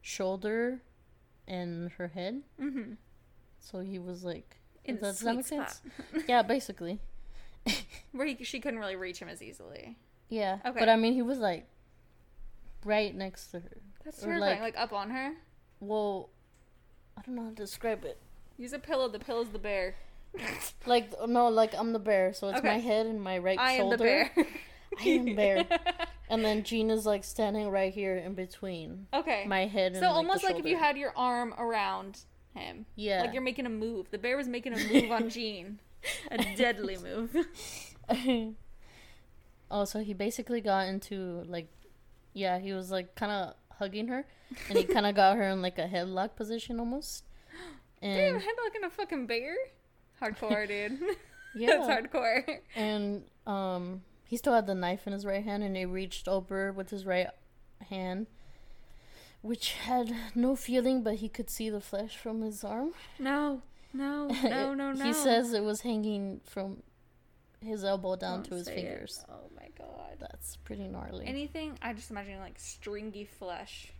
[0.02, 0.82] shoulder
[1.48, 2.42] and her head.
[2.60, 2.94] mm-hmm.
[3.60, 5.82] So he was like, In does the that make sweet sense?
[6.28, 7.00] yeah, basically.
[8.12, 9.98] Where he, she couldn't really reach him as easily.
[10.30, 10.60] Yeah.
[10.66, 10.80] Okay.
[10.80, 11.68] But I mean, he was like
[12.84, 13.78] right next to her.
[14.04, 14.62] That's Or, terrifying.
[14.62, 15.34] like- Like, up on her.
[15.80, 16.30] Well,
[17.18, 18.20] I don't know how to describe it.
[18.58, 19.08] Use a pillow.
[19.10, 19.96] The pillow's the bear.
[20.86, 22.68] Like no, like I'm the bear, so it's Okay.
[22.68, 23.98] my head and my right I am shoulder.
[24.36, 24.48] the bear.
[25.00, 25.66] I am bear.
[26.30, 29.46] And then Gina's like standing right here in between okay.
[29.48, 32.22] my head and so like, almost like if you had your arm around
[32.54, 32.86] him.
[32.96, 33.22] Yeah.
[33.22, 34.10] Like you're making a move.
[34.12, 35.80] The bear was making a move on Gene.
[36.32, 37.36] A deadly move.
[39.72, 41.68] oh, so he basically got into like,
[42.34, 44.26] yeah, he was like kind of hugging her,
[44.70, 47.24] and he kind of got her in like a headlock position almost.
[48.02, 49.56] And Damn, And headlock in a fucking bear?
[50.22, 51.00] Hardcore, dude.
[51.56, 52.60] yeah, That's hardcore.
[52.76, 56.72] and um, he still had the knife in his right hand, and he reached over
[56.72, 57.28] with his right
[57.90, 58.28] hand,
[59.42, 62.94] which had no feeling, but he could see the flesh from his arm.
[63.20, 63.62] No,
[63.94, 65.06] no, no, no, no.
[65.06, 66.84] he says it was hanging from
[67.62, 68.76] his elbow down Don't to his say it.
[68.88, 69.26] fingers.
[69.30, 69.92] Oh my god.
[70.20, 71.26] That's pretty gnarly.
[71.26, 73.92] Anything, I just imagine like stringy flesh.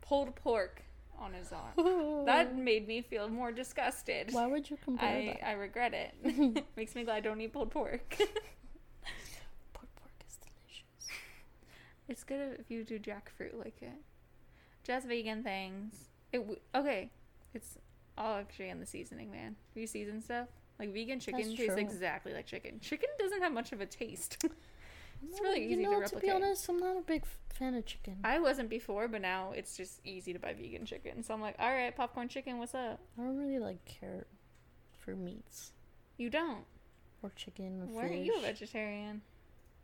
[0.00, 0.82] Pulled pork
[1.22, 2.24] on his arm.
[2.26, 4.28] That made me feel more disgusted.
[4.32, 5.48] Why would you compare I, that?
[5.48, 6.64] I regret it.
[6.76, 8.16] Makes me glad I don't eat pulled pork.
[9.72, 11.10] Pork pork is delicious.
[12.08, 13.98] it's good if you do jackfruit like it.
[14.84, 15.94] Just vegan things.
[16.32, 17.10] It w- okay.
[17.54, 17.78] It's
[18.16, 19.56] all actually in the seasoning, man.
[19.74, 21.76] If you season stuff, like vegan chicken That's tastes true.
[21.82, 22.80] exactly like chicken.
[22.80, 24.44] Chicken doesn't have much of a taste.
[25.28, 26.22] It's really easy you to know, to, replicate.
[26.22, 28.16] be honest, I'm not a big fan of chicken.
[28.24, 31.22] I, wasn't before, but now it's just easy to buy vegan chicken.
[31.22, 33.00] So I'm like, all right, popcorn chicken, what's up?
[33.18, 34.26] I don't really like care
[34.98, 35.72] for meats
[36.16, 36.64] You don't.
[37.22, 38.10] or chicken or Why fish.
[38.12, 39.22] aren't you a vegetarian?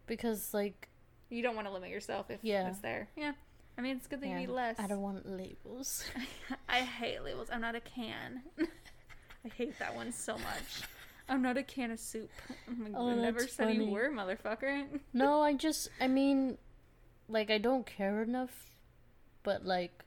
[0.07, 0.89] Because like,
[1.31, 2.69] You don't want to limit yourself if Yeah.
[2.69, 3.09] it's there.
[3.17, 3.33] Yeah.
[3.77, 4.77] I mean, it's good that yeah, you eat less.
[4.81, 6.05] I don't want labels.
[6.69, 7.49] I hate labels.
[7.53, 8.43] I'm not a can.
[9.45, 10.83] I hate that one so much.
[11.29, 12.31] I'm not a can of soup.
[12.69, 14.87] I'm like, Oh, I never said you were, motherfucker.
[15.13, 16.59] no, I just, I mean,
[17.29, 18.71] like I don't care enough,
[19.43, 20.05] but like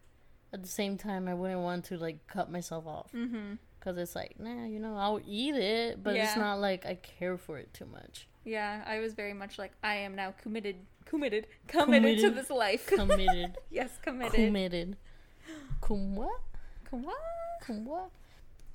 [0.54, 3.54] at the same time, I wouldn't want to like cut myself off Mm-hmm.
[3.80, 7.38] because it's like, nah, you know, I'll eat it, but it's not like I care
[7.38, 8.28] for it too much.
[8.44, 12.88] Yeah, I was very much like, I am now committed, committed, committed, to this life.
[12.88, 13.56] Committed.
[13.70, 14.34] yes, committed.
[14.34, 14.98] Committed.
[15.80, 16.42] Cum what?
[16.90, 17.14] Come on.
[17.62, 18.10] Cum what?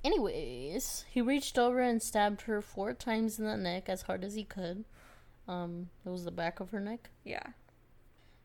[0.06, 4.36] Anyways, he reached over and stabbed her four times in the neck as hard as
[4.36, 4.84] he could.
[5.48, 7.10] Um, it was the back of her neck.
[7.24, 7.42] Yeah.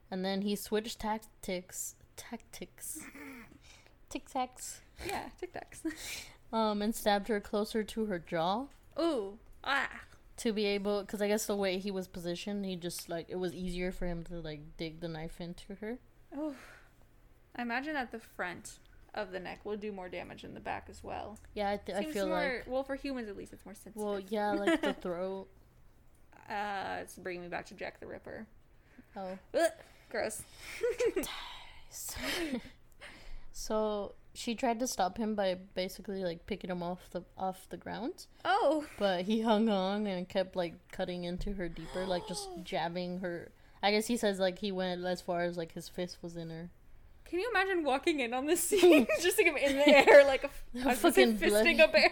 [0.09, 1.93] And then he switched tactics.
[2.17, 3.01] Tactics.
[4.09, 4.79] Tic tacs.
[5.05, 5.85] Yeah, Tic Tacs.
[6.53, 8.65] Um, and stabbed her closer to her jaw
[8.99, 9.39] Ooh.
[9.63, 10.01] Ah.
[10.35, 13.37] to be able, because I guess the way he was positioned, he just like it
[13.37, 15.99] was easier for him to like dig the knife into her.
[16.35, 16.55] Oh.
[17.55, 18.79] I imagine at the front
[19.13, 21.37] of the neck will do more damage in the back as well.
[21.53, 22.63] Yeah, I, th- I feel more, like.
[22.67, 24.01] well, for humans at least, it's more sensitive.
[24.01, 25.47] Well, yeah, like the throat.
[26.49, 28.45] uh, it's bringing me back to Jack the Ripper.
[29.17, 29.37] Oh.
[29.53, 29.71] Ugh,
[30.09, 30.41] gross.
[33.51, 37.77] so she tried to stop him by basically like picking him off the off the
[37.77, 38.85] ground, Oh.
[38.97, 43.51] but he hung on and kept like cutting into her deeper, like just jabbing her.
[43.83, 46.49] I guess he says like he went as far as like his fist was in
[46.49, 46.69] her.
[47.31, 49.07] Can you imagine walking in on this scene?
[49.21, 50.49] Just like him in the air, like a,
[50.95, 52.11] Fucking fisting bloody- a bear.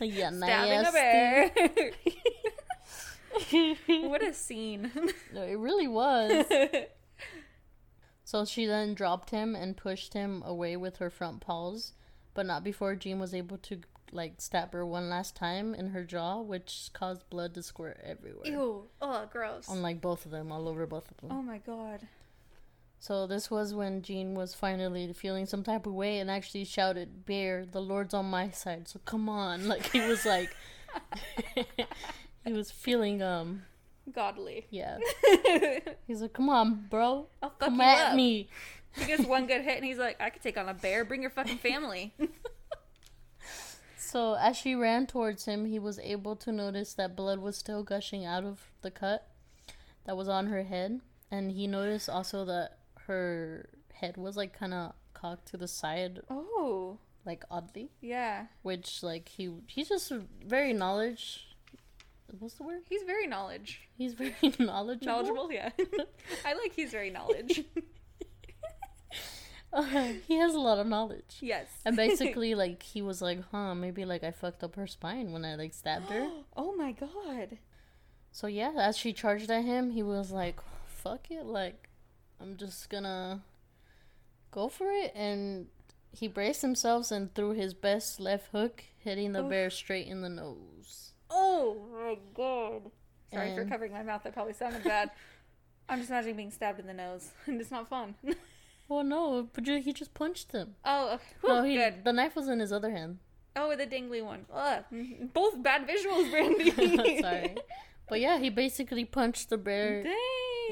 [0.00, 1.50] Yeah, Stabbing a bear.
[4.08, 4.90] what a scene.
[5.34, 6.44] no, it really was.
[8.24, 11.92] So she then dropped him and pushed him away with her front paws,
[12.34, 13.80] but not before Gene was able to
[14.12, 18.46] like stab her one last time in her jaw, which caused blood to squirt everywhere.
[18.46, 18.84] Ew.
[19.00, 19.68] Oh, gross.
[19.68, 21.30] On like both of them, all over both of them.
[21.32, 22.00] Oh my god.
[22.98, 27.26] So this was when Gene was finally feeling some type of way and actually shouted,
[27.26, 30.54] "Bear, the Lord's on my side, so come on!" Like he was like,
[32.44, 33.62] he was feeling um,
[34.12, 34.66] Godly.
[34.70, 34.98] yeah.
[36.06, 38.14] He's like, "Come on, bro, I'll come at up.
[38.16, 38.48] me."
[38.96, 41.04] He gets one good hit and he's like, I could take on a bear.
[41.04, 42.14] Bring your fucking family.
[44.06, 47.82] So as she ran towards him, he was able to notice that blood was still
[47.82, 49.28] gushing out of the cut
[50.04, 54.72] that was on her head, and he noticed also that her head was like kind
[54.72, 56.98] of cocked to the side, oh.
[57.24, 57.90] like oddly.
[58.00, 58.46] Yeah.
[58.62, 60.12] which like he he's just
[60.46, 61.42] very knowledge
[62.38, 63.88] what's the word He's very knowledge.
[63.96, 65.70] he's very knowledgeable Knowledgeable, yeah.
[66.44, 67.64] I like he's very knowledge.
[70.26, 71.38] he has a lot of knowledge.
[71.40, 71.66] Yes.
[71.84, 75.44] And basically, like he was like, "Huh, maybe like I fucked up her spine when
[75.44, 77.58] I like stabbed her." oh my god.
[78.32, 81.88] So yeah, as she charged at him, he was like, "Fuck it, like
[82.40, 83.42] I'm just gonna
[84.50, 85.66] go for it." And
[86.12, 89.50] he braced himself and threw his best left hook, hitting the Oof.
[89.50, 91.12] bear straight in the nose.
[91.28, 92.90] Oh my god.
[93.32, 94.22] Sorry for covering my mouth.
[94.22, 95.10] That probably sounded bad.
[95.88, 98.14] I'm just imagining being stabbed in the nose, and it's not fun.
[98.88, 100.76] Oh no, but he just punched him.
[100.84, 101.24] oh, uh, okay.
[101.40, 102.04] Whew, No, he good.
[102.04, 103.18] the knife was in his other hand.
[103.56, 104.44] Oh, the dingly one.
[104.52, 104.84] Ugh.
[104.92, 105.26] Mm-hmm.
[105.32, 107.20] Both bad visuals, Brandy.
[107.20, 107.56] Sorry,
[108.08, 110.12] but yeah, he basically punched the bear Dang.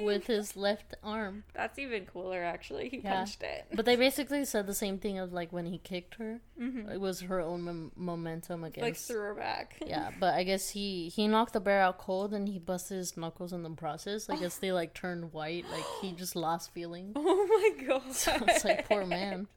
[0.03, 1.45] With his left arm.
[1.55, 2.89] That's even cooler, actually.
[2.89, 3.15] He Yeah.
[3.17, 3.67] punched it.
[3.73, 6.91] But they basically said the same thing of like when he kicked her, Mhm.
[6.93, 9.77] it was her own mom- momentum Like threw her back.
[9.87, 13.17] yeah, but I guess he he knocked the bear out cold and he busted his
[13.17, 14.29] knuckles in the process.
[14.29, 17.13] I guess they like turned white, like he just lost feeling.
[17.17, 18.03] Oh my god.
[18.13, 19.49] So it's like poor man.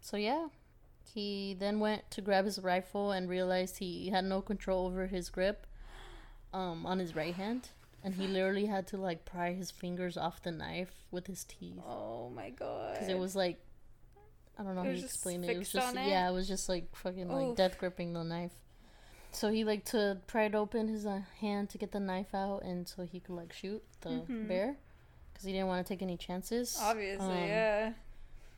[0.00, 0.48] So yeah,
[1.14, 5.30] he then went to grab his rifle and realized he had no control over his
[5.30, 5.66] grip,
[6.52, 7.70] um, on his right hand,
[8.04, 11.80] and he literally had to like pry his fingers off the knife with his teeth
[11.86, 12.92] Oh my god.
[12.94, 13.58] because it was like.
[14.56, 15.50] I don't know It how just explain it.
[15.50, 16.06] It was just it?
[16.06, 18.52] yeah, it was just like fucking like death gripping the knife.
[19.32, 22.86] So he like to pried open his uh, hand to get the knife out, and
[22.86, 24.46] so he could like shoot the Mhm.
[24.46, 24.76] bear,
[25.32, 26.78] because he didn't want to take any chances.
[26.80, 27.92] Obviously, Um, yeah.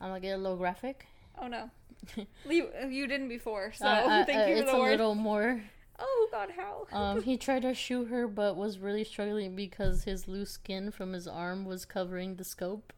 [0.03, 1.07] I'm gonna get a little graphic.
[1.41, 1.71] Oh no.
[2.47, 4.91] you, you didn't before, so Uh, uh, thank uh, you for it's a word.
[4.91, 5.63] little more.
[5.99, 6.87] Oh god, how?
[6.93, 11.13] Um, he tried to shoot her, but was really struggling because his loose skin from
[11.13, 12.93] his arm was covering the scope.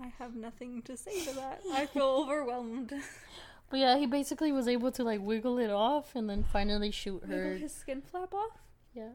[0.00, 1.60] I have nothing to say to that.
[1.72, 2.92] I feel overwhelmed.
[3.70, 7.22] But yeah, he basically was able to like wiggle it off and then finally shoot
[7.22, 7.54] Wiggle her.
[7.56, 8.58] his skin flap off?
[8.94, 9.10] Yeah,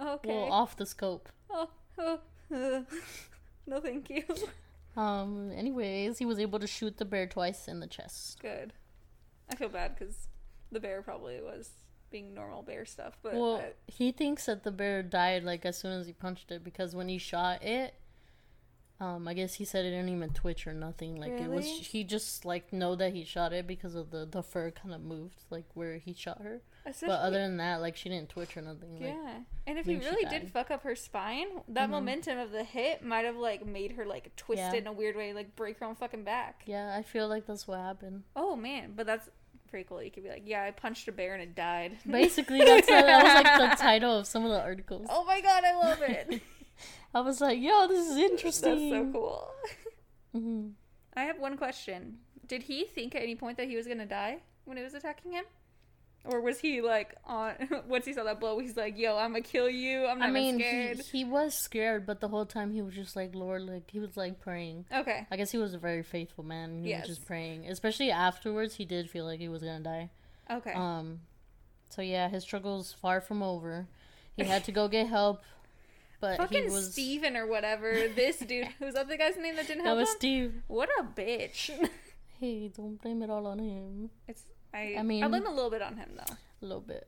[0.00, 0.28] Okay.
[0.28, 1.28] well, off the scope.
[1.50, 2.18] Oh, oh,
[2.54, 2.80] uh,
[3.66, 4.24] no thank you.
[4.96, 8.40] Um, anyways, he was able to shoot the bear twice in the chest.
[8.40, 8.72] Good.
[9.50, 10.28] I feel bad because
[10.72, 11.70] the bear probably was
[12.10, 15.76] being normal bear stuff, but Well, uh, he thinks that the bear died like as
[15.76, 17.94] soon as he punched it because when he shot it,
[18.98, 21.16] um, I guess he said it didn't even twitch or nothing.
[21.16, 24.42] Like it was, he just like know that he shot it because of the the
[24.42, 26.62] fur kind of moved like where he shot her.
[26.86, 28.94] especially, But other than that, like she didn't twitch or nothing.
[28.94, 29.40] Like, yeah.
[29.66, 31.92] And if he really did fuck up her spine, that Mhm.
[31.92, 34.72] momentum of the hit might have like made her like twist Yeah.
[34.72, 36.62] in a weird way, like break her own fucking back.
[36.64, 38.22] yeah, I feel like that's what happened.
[38.34, 39.28] Oh man, but that's
[39.84, 40.02] cool.
[40.02, 41.98] You could be like, yeah, I punched a bear and it died.
[42.06, 45.06] Basically, that's that was like the title of some of the articles.
[45.10, 46.42] Oh my god, I love it.
[47.14, 48.90] I was like, yo, this is interesting.
[48.90, 49.48] That's so cool.
[50.32, 50.68] hmm
[51.16, 52.18] I have one question.
[52.46, 55.32] Did he think at any point that he was gonna die when it was attacking
[55.32, 55.44] him?
[56.28, 57.54] Or was he like on
[57.88, 60.32] once he saw that blow, he's like, Yo, I'm gonna kill you, I'm not I
[60.32, 60.98] mean, scared.
[61.12, 63.98] he, he was scared, but the whole time he was just like, Lord, like he
[64.00, 64.86] was like praying.
[64.94, 65.26] Okay.
[65.30, 66.82] I guess he was a very faithful man.
[66.82, 67.08] He Yes.
[67.08, 68.74] was just praying, especially afterwards.
[68.74, 70.10] He did feel like he was gonna die.
[70.50, 70.72] Okay.
[70.72, 71.20] Um,
[71.88, 73.86] so yeah, his struggles far from over.
[74.36, 75.42] He had to go get help,
[76.20, 78.08] but Fucking he was Steven or whatever.
[78.14, 79.96] This dude who's that the guy's name that didn't help.
[79.96, 80.16] that was him?
[80.18, 80.54] Steve.
[80.66, 81.70] What a bitch.
[82.38, 84.10] Hey, don't blame it all on him.
[84.28, 84.42] it's
[84.76, 86.34] I I mean- I blame a little bit on him though.
[86.62, 87.06] A little bit,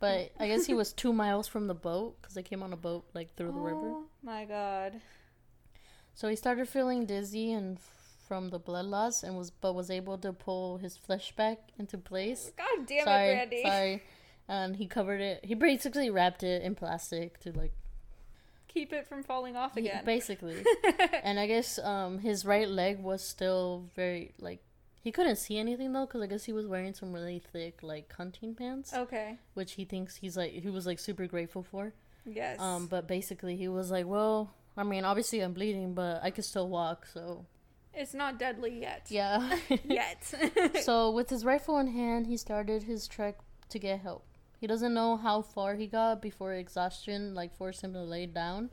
[0.00, 2.76] but I guess he was two miles from the boat because they came on a
[2.76, 3.90] boat like through the river.
[3.94, 5.00] Oh my god.
[6.14, 7.78] So he started feeling dizzy and
[8.26, 11.96] from the blood loss, and was but was able to pull his flesh back into
[11.96, 12.52] place.
[12.58, 13.62] God damn sorry, it, Brandy.
[13.62, 14.02] sorry.
[14.48, 15.44] And he covered it.
[15.44, 17.72] He basically wrapped it in plastic to like
[18.68, 20.04] Keep it from falling off he- again.
[20.04, 20.62] basically.
[21.22, 24.60] and I guess um his right leg was still very like
[25.00, 28.12] he couldn't see anything though because I guess he was wearing some really thick like
[28.12, 29.38] hunting pants, okay.
[29.54, 31.92] which he thinks he's like he was like super grateful for.
[32.24, 32.60] Yes.
[32.60, 36.42] Um, but basically he was like, well, I mean, obviously I'm bleeding, but I can
[36.42, 37.46] still walk, so
[37.94, 39.06] it's not deadly yet.
[39.08, 39.58] yeah.
[39.84, 40.34] Yet.
[40.82, 43.38] so with his rifle in hand, he started his trek
[43.70, 44.24] to get help.
[44.60, 48.70] He doesn't know how far he got before exhaustion like forced him to lay down,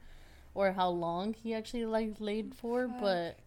[0.54, 3.02] or how long he actually like laid for, Fuck.
[3.02, 3.40] but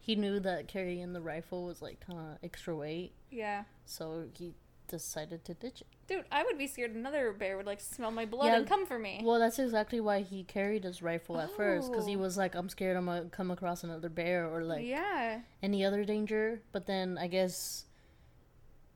[0.00, 3.64] he knew that carrying the rifle was like kind of extra weight, yeah.
[3.84, 4.54] so he
[4.88, 5.86] decided to ditch it.
[6.08, 8.86] Dude, I would be scared another bear would like smell my blood Yeah, and come
[8.86, 9.20] for me.
[9.22, 12.18] Well, that's exactly why he carried his rifle at first, because he Oh.
[12.18, 15.40] was like, "I'm scared I'm gonna come across another bear or like yeah.
[15.62, 17.84] any other danger." But then I guess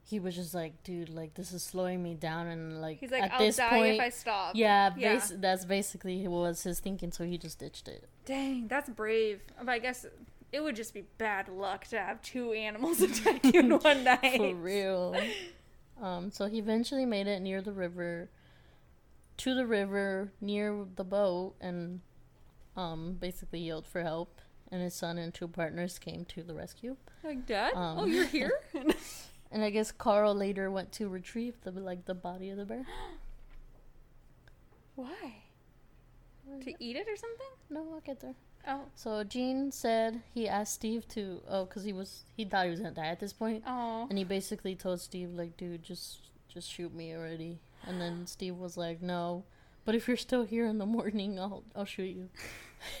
[0.03, 3.23] he was just like, "Dude, like this is slowing me down," and like He's like,
[3.23, 4.55] at I'll this die point, if I stop.
[4.55, 5.13] yeah, Yeah.
[5.15, 7.11] bas- that's basically what was his thinking.
[7.13, 8.09] So he just ditched it.
[8.25, 9.39] Dang, that's brave.
[9.57, 10.05] But I guess
[10.55, 14.37] it would just be bad luck to have two animals attack you in one night.
[14.37, 15.15] For real.
[16.01, 18.29] Um, so he eventually made it near the river,
[19.37, 21.99] to the river near the boat, and
[22.77, 24.39] um, basically yelled for help.
[24.71, 26.95] and his son and two partners came to the rescue.
[27.23, 27.73] Like, Dad?
[27.75, 28.51] Um, oh, you're here?
[29.51, 32.85] And I guess Carl later went to retrieve the like the body of the bear.
[34.95, 35.43] Why?
[36.63, 37.47] To eat it or something?
[37.69, 38.35] No, I'll get there.
[38.67, 38.81] Oh.
[38.95, 42.79] So Gene said he asked Steve to oh because he was he thought he was
[42.79, 44.07] gonna die at this point, Oh.
[44.09, 47.59] and he basically told Steve like, dude, just just shoot me already.
[47.87, 49.43] And then Steve was like, no,
[49.85, 52.29] but if you're still here in the morning, I'll I'll shoot you.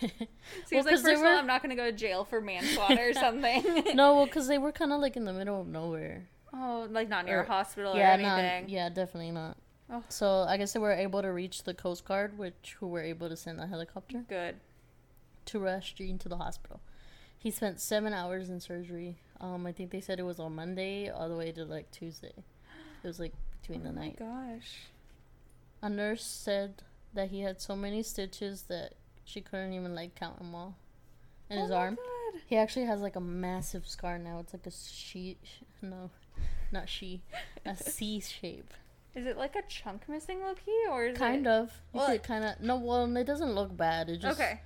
[0.01, 0.07] So
[0.71, 3.13] Well, like, first of all, were- I'm not to go to jail for manslaughter or
[3.25, 3.63] something.
[3.95, 6.27] no, well, because they were kind of like in the middle of nowhere.
[6.53, 8.61] Oh, like not near Or- a hospital yeah, or anything.
[8.63, 9.57] not yeah, definitely not.
[9.91, 10.03] Oh.
[10.09, 13.29] So I guess they were able to reach the Coast Guard, which who were able
[13.29, 14.55] to send a helicopter Good.
[15.45, 16.79] To rush Gene to the hospital.
[17.37, 19.19] He spent seven hours in surgery.
[19.39, 22.33] Um, I think they said it was on Monday all the way to like Tuesday.
[23.03, 24.17] It was like between the oh night.
[24.17, 24.87] gosh.
[25.81, 26.81] A nurse said
[27.13, 28.93] that he had so many stitches that
[29.23, 30.75] she couldn't even like count them all
[31.49, 31.95] in oh his my arm.
[31.95, 32.41] God.
[32.47, 34.39] He actually has like a massive scar now.
[34.39, 35.37] It's like a she,
[35.81, 36.09] no,
[36.71, 37.21] not she,
[37.65, 38.73] a C shape.
[39.13, 41.49] Is it like a chunk missing, Loki, or is Kind it...
[41.49, 41.71] of.
[41.93, 42.59] You Well, kind of.
[42.59, 44.09] No, well, it doesn't look bad.
[44.09, 44.39] It just.
[44.39, 44.59] Okay.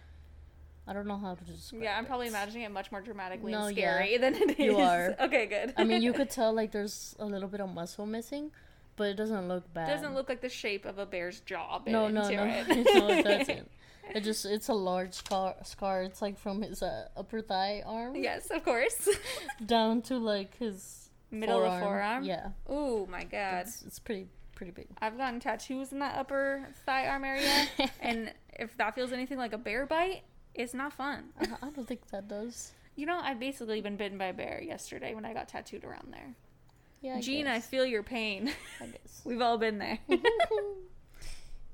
[0.89, 1.83] I don't know how to describe.
[1.83, 2.29] Yeah, I'm probably it.
[2.31, 3.93] imagining it much more dramatically No, and yeah.
[3.95, 4.57] scary than it is.
[4.59, 5.15] You are.
[5.19, 5.73] Okay, good.
[5.77, 8.51] I mean, you could tell like there's a little bit of muscle missing,
[8.95, 9.87] but it doesn't look bad.
[9.89, 11.79] It doesn't look like the shape of a bear's jaw.
[11.85, 12.67] No, no, into no, It.
[12.95, 13.71] no, it doesn't.
[14.15, 15.55] It just it's a large scar.
[15.63, 16.01] Scar.
[16.01, 19.07] It's like from his uh, upper thigh arm yes, of course.
[19.65, 22.23] down to like his Middle of forearm.
[22.23, 23.67] Yeah, Oh my god.
[23.67, 24.25] it's, it's pretty
[24.55, 24.87] pretty big.
[24.99, 27.67] I've gotten tattoos in that upper thigh arm area,
[28.01, 30.23] and if that feels anything like a bear bite,
[30.60, 31.30] it's not fun.
[31.39, 32.74] I I don't think that does.
[32.95, 36.12] You know, I've basically been bitten by a bear yesterday when I got tattooed around
[36.14, 36.36] there.
[37.01, 38.51] Yeah, I Gene, I feel your pain.
[38.82, 39.22] I guess.
[39.24, 39.99] We've all been there.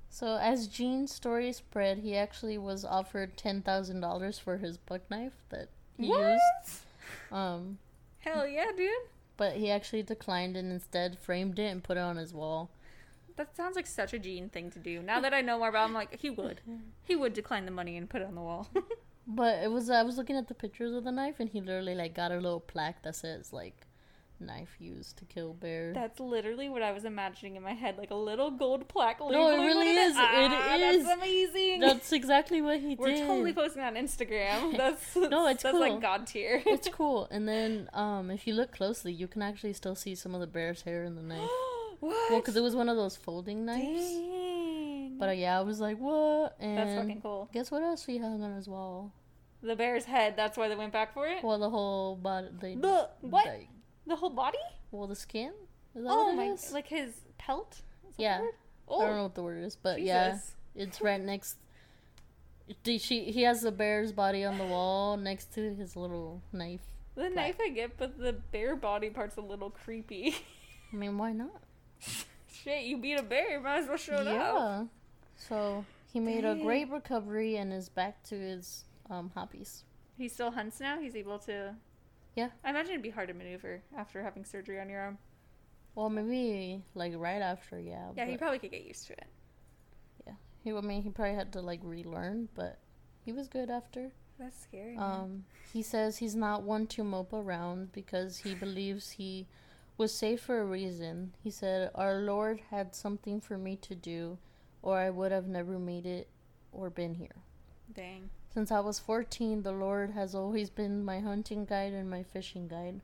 [0.09, 5.01] So as Gene's story spread, he actually was offered ten thousand dollars for his buck
[5.11, 5.67] knife that
[5.97, 6.21] he what?
[6.21, 6.79] used.
[7.33, 7.79] Um,
[8.19, 8.91] Hell yeah, dude.
[9.35, 12.69] but he actually declined and instead framed it and put it on his wall.
[13.37, 15.01] That sounds like such a Gene thing to do.
[15.01, 16.61] Now that I know more about him, like, he would.
[17.03, 18.67] He would decline the money and put it on the wall.
[19.27, 21.95] But it was I was looking at the pictures of the knife and he literally
[21.95, 23.87] like got a little plaque that says like
[24.39, 25.93] knife used to kill bear.
[25.93, 29.19] That's literally what I was imagining in my head, like a little gold plaque.
[29.19, 30.13] No, it really it is.
[30.15, 31.03] Ah, is.
[31.03, 31.79] That's amazing.
[31.79, 32.99] That's exactly what he did.
[32.99, 34.77] We're totally posting on Instagram.
[34.77, 35.79] That's No, it's that's cool.
[35.79, 36.61] like god tier.
[36.65, 37.27] it's cool.
[37.31, 40.47] And then um if you look closely, you can actually still see some of the
[40.47, 41.49] bear's hair in the knife.
[41.99, 42.31] what?
[42.31, 44.05] Well, because it was one of those folding knives.
[44.09, 45.17] Dang.
[45.17, 46.55] But uh, yeah, I was like, what?
[46.59, 47.49] And that's fucking cool.
[47.53, 49.13] guess what else we hung on his wall?
[49.63, 50.35] The bear's head.
[50.35, 51.43] That's why they went back for it.
[51.43, 52.49] Well, the whole body.
[52.59, 53.47] The, The- what?
[54.07, 54.57] The whole body?
[54.91, 55.51] well, the skin.
[55.97, 56.45] Oh my!
[56.47, 56.71] is?
[56.71, 57.81] Like his pelt?
[58.09, 58.41] Is that the Yeah.
[58.41, 58.49] word?
[58.87, 60.37] I don't know Oh, what the word is, but yeah,
[60.75, 61.57] it's right next.
[62.85, 63.31] She?
[63.31, 66.81] He has the bear's body on the wall next to his little knife.
[67.15, 70.35] The knife I get, but the bear body part's a little creepy.
[70.93, 71.63] I mean, why not?
[72.51, 74.53] Shit, you beat a bear, you might as well show it yeah.
[74.53, 74.87] up.
[75.37, 79.83] So he made a great recovery and is back to his um hobbies.
[80.17, 80.99] He still hunts now.
[80.99, 81.75] He's able to.
[82.35, 82.49] Yeah.
[82.63, 85.17] I imagine it'd be hard to maneuver after having surgery on your arm.
[85.95, 88.09] Well, maybe like right after, yeah.
[88.15, 89.27] Yeah, he probably could get used to it.
[90.27, 90.33] Yeah,
[90.63, 92.79] he, I mean, he probably had to like relearn, but
[93.23, 94.11] he was good after.
[94.37, 94.97] That's scary.
[94.97, 95.03] man.
[95.03, 99.47] Um, he says he's not one to mope around because he believes he
[99.97, 101.33] was saved for a reason.
[101.43, 104.37] He said, Our Lord had something for me to do,
[104.81, 106.27] or I would have never made it
[106.71, 107.35] or been here.
[107.93, 108.29] Dang.
[108.53, 112.67] Since I was 14, the Lord has always been my hunting guide and my fishing
[112.67, 113.01] guide.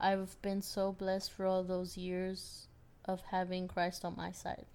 [0.00, 2.68] I've been so blessed for all those years
[3.04, 4.66] of having Christ on my side.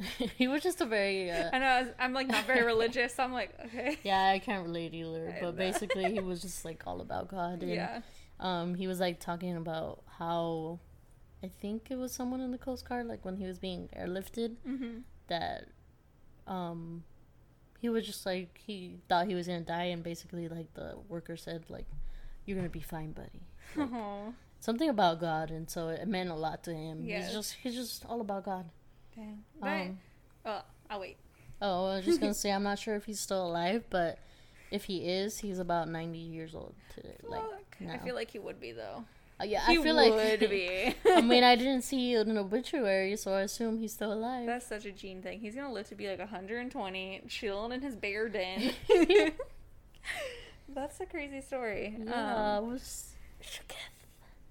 [0.36, 1.66] he was just a very uh, I know.
[1.66, 3.14] I was, I'm like not very religious.
[3.14, 3.98] So I'm like, okay.
[4.04, 5.36] yeah, I can't relate either.
[5.40, 7.62] But basically, he was just like all about God.
[7.62, 8.00] And, Yeah.
[8.40, 10.80] Um, he was like talking about how,
[11.42, 14.56] I think it was someone in the Coast Guard, like when he was being airlifted,
[14.66, 14.98] Mm-hmm.
[15.28, 15.68] that,
[16.46, 17.04] um,
[17.80, 21.36] he was just like he thought he was gonna die, and basically like the worker
[21.36, 21.86] said like,
[22.44, 23.42] "You're gonna be fine, buddy."
[23.76, 23.90] Like,
[24.60, 27.04] something about God, and so it meant a lot to him.
[27.04, 27.26] Yes.
[27.26, 28.68] He's just he's just all about God.
[29.14, 29.44] Dang.
[29.60, 29.88] Right.
[29.90, 29.98] Um,
[30.46, 31.18] oh, I'll wait.
[31.62, 34.18] Oh, I was just gonna say I'm not sure if he's still alive, but
[34.72, 37.16] if he is, he's about 90 years old today.
[37.22, 37.42] Like,
[37.78, 37.88] Fuck.
[37.90, 39.04] I feel like he would be though.
[39.40, 40.94] Uh, yeah, he I feel would like be.
[41.12, 44.46] I mean, I didn't see an obituary, so I assume he's still alive.
[44.46, 45.38] That's such a Gene thing.
[45.40, 48.72] He's gonna live to be like 120, chilling in his bear den.
[50.68, 51.96] That's a crazy story.
[52.04, 53.14] yeah, Um, was.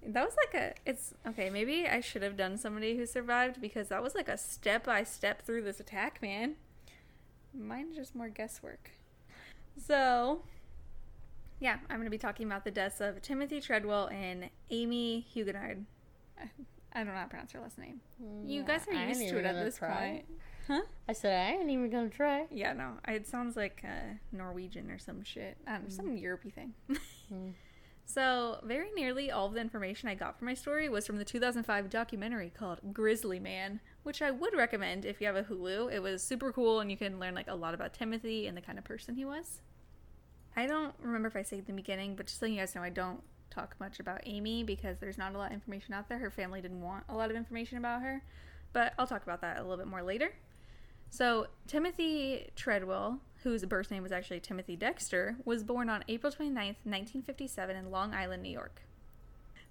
[0.06, 0.74] that was like a.
[0.88, 1.50] It's okay.
[1.50, 5.04] Maybe I should have done somebody who survived because that was like a step by
[5.04, 6.54] step through this attack, man.
[7.54, 8.90] Mine's just more guesswork.
[9.86, 10.42] So,
[11.60, 15.84] Yeah, I'm going to be talking about the deaths of Timothy Treadwell and Amie Huguenard.
[16.38, 16.44] I,
[16.92, 18.00] I don't know how to pronounce her last name.
[18.46, 20.08] You guys are I ain't used to even it at gonna this try.
[20.10, 20.24] point.
[20.68, 20.82] Huh?
[21.08, 22.46] I said I ain't even gonna try.
[22.50, 22.92] Yeah, no.
[23.08, 25.56] It sounds like uh, Norwegian or some shit.
[25.66, 26.74] I don't know, some Europey thing.
[27.30, 27.52] Mm.
[28.06, 31.26] So, very nearly all of the information I got for my story was from the
[31.26, 35.92] 2005 documentary called Grizzly Man, which I would recommend if you have a Hulu.
[35.92, 38.62] It was super cool and you can learn like a lot about Timothy and the
[38.62, 39.60] kind of person he was.
[40.58, 42.82] I don't remember if I said in the beginning, but just so you guys know,
[42.82, 46.18] I don't talk much about Amie because there's not a lot of information out there.
[46.18, 48.24] Her family didn't want a lot of information about her,
[48.72, 50.32] but I'll talk about that a little bit more later.
[51.10, 56.82] So, Timothy Treadwell, whose birth name was actually Timothy Dexter, was born on April 29th,
[56.82, 58.82] 1957, in Long Island, New York.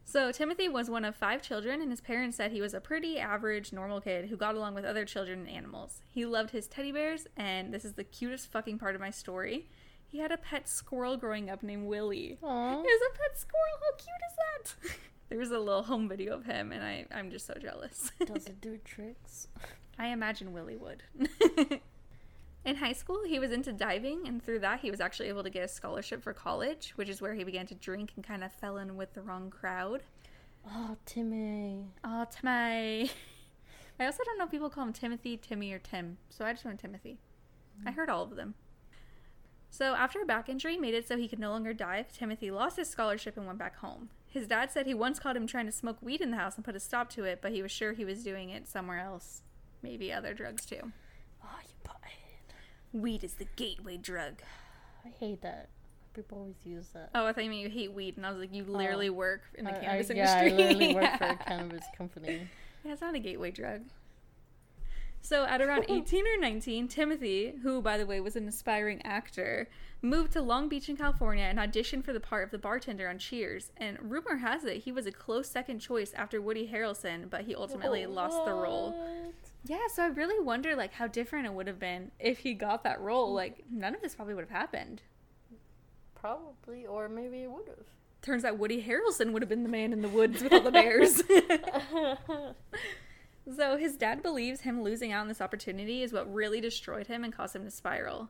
[0.06, 3.20] So, Timothy was one of five children, and his parents said he was a pretty
[3.20, 6.02] average, normal kid who got along with other children and animals.
[6.08, 9.68] He loved his teddy bears, and this is the cutest fucking part of my story.
[10.10, 12.38] He had a pet squirrel growing up named Willie.
[12.42, 12.72] Aw.
[12.72, 13.78] He was a pet squirrel.
[13.82, 14.98] How cute is that?
[15.30, 18.12] There's a little home video of him, and I, I'm just so jealous.
[18.26, 19.50] Does it do tricks?
[20.00, 21.04] I imagine Willie would.
[22.66, 25.50] In high school, he was into diving, and through that, he was actually able to
[25.50, 28.52] get a scholarship for college, which is where he began to drink and kind of
[28.52, 30.04] fell in with the wrong crowd.
[30.70, 31.86] Oh, Timmy.
[32.04, 33.10] Oh, Timmy.
[34.00, 36.66] I also don't know if people call him Timothy, Timmy, or Tim, so I just
[36.66, 37.20] went Timothy.
[37.86, 37.96] I mm.
[37.96, 38.54] heard all of them.
[39.70, 42.78] So, after a back injury made it so he could no longer dive, Timothy lost
[42.78, 44.10] his scholarship and went back home.
[44.28, 46.66] His dad said he once caught him trying to smoke weed in the house and
[46.66, 49.42] put a stop to it, but he was sure he was doing it somewhere else.
[49.82, 50.92] Maybe other drugs too.
[51.44, 53.02] Oh, you butthead.
[53.02, 54.42] Weed is the gateway drug.
[55.06, 55.70] I hate that.
[56.14, 57.12] People always use that.
[57.14, 59.14] Oh, I thought you meant you hate weed, and I was like, you literally oh.
[59.14, 60.66] work in the I- I- cannabis yeah, I industry.
[60.66, 62.48] literally work for a cannabis company.
[62.84, 63.82] Yeah, it's not a gateway drug.
[65.22, 69.70] So, at around 18 or 19, Timothy, who, by the way, was an aspiring actor,
[70.02, 73.18] moved to Long Beach in California and auditioned for the part of the bartender on
[73.18, 73.72] Cheers.
[73.78, 77.56] And rumor has it he was a close second choice after Woody Harrelson, but he
[77.56, 79.34] ultimately lost the role.
[79.66, 82.84] Yeah, so I really wonder, like, how different it would have been if he got
[82.84, 83.34] that role.
[83.34, 85.02] Like, none of this probably would have happened.
[86.16, 87.86] Probably, or maybe it would have.
[88.22, 90.72] Turns out Woody Harrelson would have been the man in the woods with all the
[90.72, 91.22] bears.
[93.56, 97.24] So his dad believes him losing out on this opportunity is what really destroyed him
[97.24, 98.30] and caused him to spiral.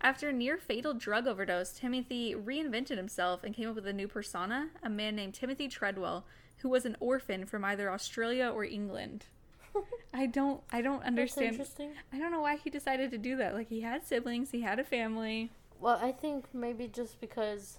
[0.00, 4.06] After a near fatal drug overdose, Timothy reinvented himself and came up with a new
[4.06, 6.24] persona, a man named Timothy Treadwell,
[6.58, 9.26] who was an orphan from either Australia or England.
[10.14, 11.48] I don't I don't That's understand.
[11.52, 11.90] interesting.
[12.12, 13.54] I don't know why he decided to do that.
[13.54, 15.50] Like he had siblings, he had a family.
[15.80, 17.78] Well, I think maybe just because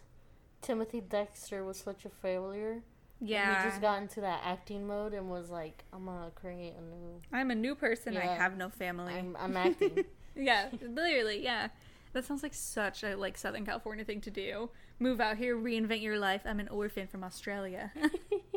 [0.62, 2.82] Timothy Dexter was such a failure.
[3.20, 3.64] And Yeah.
[3.64, 7.22] He just got into that acting mode and was like, I'm gonna create a new.
[7.32, 9.14] I'm a new person, I have no family.
[9.14, 10.06] I'm, I'm acting.
[10.36, 11.68] Yeah, literally, yeah.
[12.14, 14.70] That sounds like such a like Southern California thing to do.
[15.00, 16.42] Move out here, reinvent your life.
[16.46, 17.92] I'm an orphan from Australia.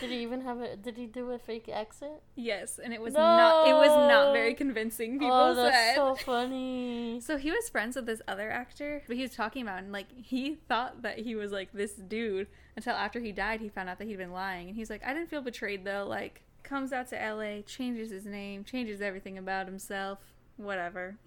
[0.00, 0.76] did he even have a?
[0.76, 2.20] Did he do a fake accent?
[2.36, 5.16] yes, and it was not it was not very convincing.
[5.16, 5.72] Oh, people oh, said.
[5.72, 7.20] that's so funny.
[7.20, 10.08] So he was friends with this other actor, but he was talking about and like
[10.22, 13.98] he thought that he was like this dude until after he died he found out
[13.98, 17.08] that he'd been lying and he's like I didn't feel betrayed though like comes out
[17.08, 20.18] to LA, changes his name, changes everything about himself,
[20.56, 21.16] whatever.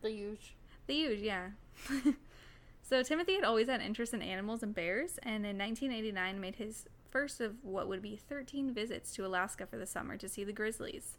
[0.00, 0.54] The huge.
[0.86, 1.48] The huge, yeah.
[2.82, 6.86] so Timothy had always had interest in animals and bears, and in 1989 made his
[7.10, 10.52] first of what would be 13 visits to Alaska for the summer to see the
[10.52, 11.18] grizzlies.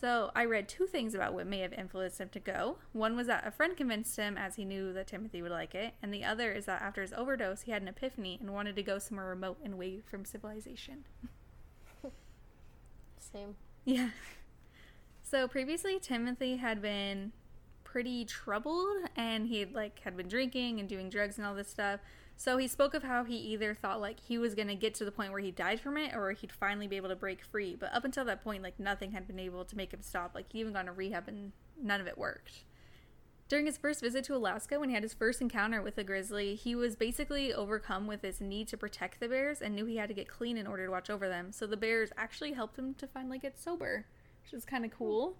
[0.00, 2.78] So I read two things about what may have influenced him to go.
[2.92, 5.94] One was that a friend convinced him, as he knew that Timothy would like it,
[6.02, 8.82] and the other is that after his overdose, he had an epiphany and wanted to
[8.82, 11.04] go somewhere remote and away from civilization.
[13.20, 13.54] Same.
[13.84, 14.10] Yeah.
[15.22, 17.32] So previously Timothy had been
[17.84, 21.68] pretty troubled and he had like had been drinking and doing drugs and all this
[21.68, 22.00] stuff.
[22.42, 25.04] So he spoke of how he either thought like he was going to get to
[25.04, 27.76] the point where he died from it or he'd finally be able to break free.
[27.78, 30.32] But up until that point like nothing had been able to make him stop.
[30.34, 32.64] Like he even gone to rehab and none of it worked.
[33.48, 36.56] During his first visit to Alaska, when he had his first encounter with a grizzly,
[36.56, 40.08] he was basically overcome with his need to protect the bears and knew he had
[40.08, 41.52] to get clean in order to watch over them.
[41.52, 44.06] So the bears actually helped him to finally get sober,
[44.42, 45.36] which is kind of cool.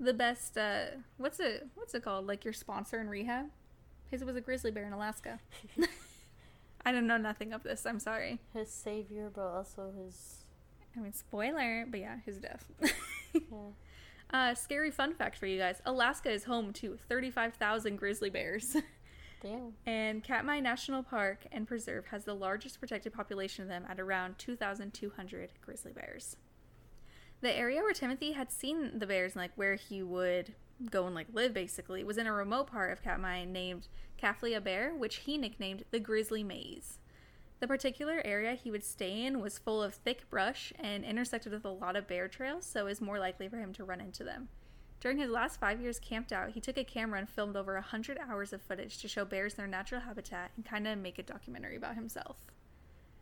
[0.00, 0.84] The best, uh,
[1.18, 2.26] what's it, what's it called?
[2.26, 3.50] Like your sponsor in rehab?
[4.10, 5.40] His was a grizzly bear in Alaska.
[6.88, 7.84] I don't know nothing of this.
[7.84, 8.40] I'm sorry.
[8.54, 10.44] His savior, but also his.
[10.96, 12.64] I mean, spoiler, but yeah, his death.
[13.34, 13.68] Yeah.
[14.32, 18.74] uh, scary fun fact for you guys: Alaska is home to 35,000 grizzly bears.
[19.42, 19.74] Damn.
[19.84, 24.38] And Katmai National Park and Preserve has the largest protected population of them at around
[24.38, 26.36] 2,200 grizzly bears.
[27.42, 30.54] The area where Timothy had seen the bears and like where he would
[30.90, 33.88] go and like live basically was in a remote part of Katmai named
[34.22, 36.98] Kaflia Bay, which he nicknamed the Grizzly Maze.
[37.60, 41.64] The particular area he would stay in was full of thick brush and intersected with
[41.64, 44.22] a lot of bear trails, so it was more likely for him to run into
[44.22, 44.48] them.
[45.00, 48.18] During his last five years camped out, he took a camera and filmed over 100
[48.18, 51.76] hours of footage to show bears their natural habitat and kind of make a documentary
[51.76, 52.36] about himself.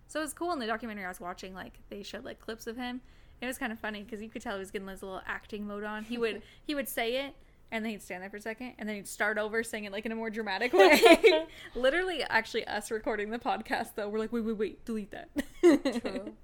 [0.07, 2.67] So it was cool in the documentary I was watching, like, they showed, like, clips
[2.67, 3.01] of him.
[3.41, 5.67] It was kind of funny because you could tell he was getting his little acting
[5.67, 6.05] mode on.
[6.05, 7.35] He would he would say it
[7.71, 9.93] and then he'd stand there for a second and then he'd start over saying it
[9.93, 11.47] like in a more dramatic way.
[11.75, 15.31] Literally, actually, us recording the podcast though, we're like, wait, wait, wait, delete that.
[16.03, 16.33] True.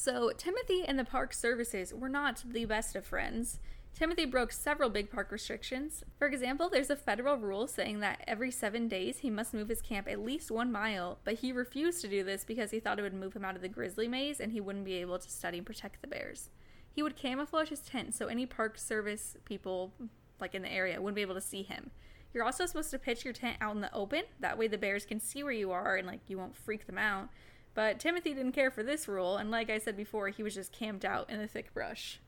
[0.00, 3.58] So, Timothy and the park services were not the best of friends.
[3.98, 6.04] Timothy broke several big park restrictions.
[6.20, 9.82] For example, there's a federal rule saying that every seven days he must move his
[9.82, 13.02] camp at least one mile, but he refused to do this because he thought it
[13.02, 15.58] would move him out of the grizzly maze and he wouldn't be able to study
[15.58, 16.48] and protect the bears.
[16.90, 19.92] He would camouflage his tent so any park service people,
[20.40, 21.90] like in the area, wouldn't be able to see him.
[22.32, 25.06] You're also supposed to pitch your tent out in the open, that way the bears
[25.06, 27.28] can see where you are and like you won't freak them out.
[27.74, 30.72] But Timothy didn't care for this rule, and like I said before, he was just
[30.72, 32.20] camped out in the thick brush.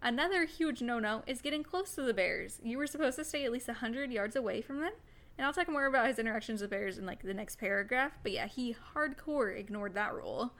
[0.00, 2.60] Another huge no no is getting close to the bears.
[2.62, 4.92] You were supposed to stay at least 100 yards away from them.
[5.36, 8.32] And I'll talk more about his interactions with bears in like the next paragraph, but
[8.32, 10.52] yeah, he hardcore ignored that rule.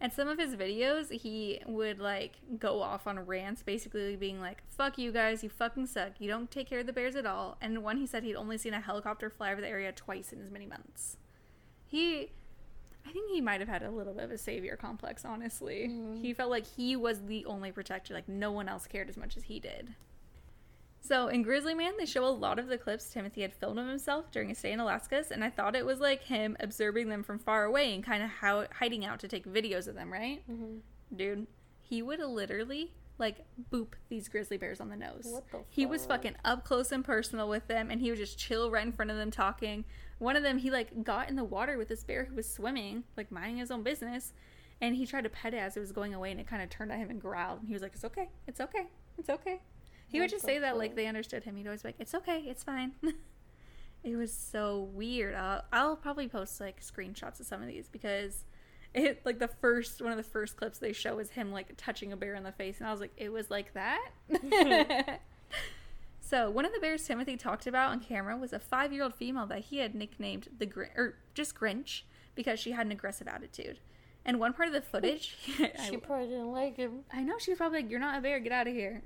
[0.00, 4.62] And some of his videos, he would like go off on rants, basically being like,
[4.68, 6.12] fuck you guys, you fucking suck.
[6.18, 7.56] You don't take care of the bears at all.
[7.60, 10.42] And one, he said he'd only seen a helicopter fly over the area twice in
[10.42, 11.16] as many months.
[11.86, 12.30] He
[13.06, 15.88] I think he might have had a little bit of a savior complex, honestly.
[15.90, 16.22] Mm-hmm.
[16.22, 19.36] He felt like he was the only protector, like no one else cared as much
[19.36, 19.94] as he did.
[21.06, 23.86] So in Grizzly Man, they show a lot of the clips Timothy had filmed of
[23.86, 27.22] himself during his stay in Alaska, and I thought it was like him observing them
[27.22, 30.42] from far away and kind of how hiding out to take videos of them, right?
[30.50, 30.80] Mhm.
[31.14, 31.46] Dude,
[31.82, 35.28] he would literally like boop these grizzly bears on the nose.
[35.30, 38.38] What the He was fucking up close and personal with them, and he would just
[38.38, 39.84] chill right in front of them talking.
[40.18, 43.04] One of them, he like got in the water with this bear who was swimming,
[43.14, 44.32] like minding his own business,
[44.80, 46.70] and he tried to pet it as it was going away, and it kind of
[46.70, 47.58] turned at him and growled.
[47.60, 48.86] And he was like, "It's okay, it's okay,
[49.18, 49.60] it's okay."
[50.14, 51.56] He would just the say that like they understood him.
[51.56, 52.92] He'd always be like, "It's okay, it's fine."
[54.04, 55.34] it was so weird.
[55.34, 58.44] I'll, I'll probably post like screenshots of some of these because
[58.94, 62.12] it like the first one of the first clips they show is him like touching
[62.12, 64.10] a bear in the face, and I was like, "It was like that."
[66.26, 69.58] So one of the bears Timothy talked about on camera was a five-year-old female that
[69.58, 72.02] he had nicknamed the Gr- or just Grinch
[72.34, 73.78] because she had an aggressive attitude.
[74.24, 77.00] And one part of the footage, She I, probably didn't like him.
[77.12, 79.02] I know she was probably like, "You're not a bear, get out of here."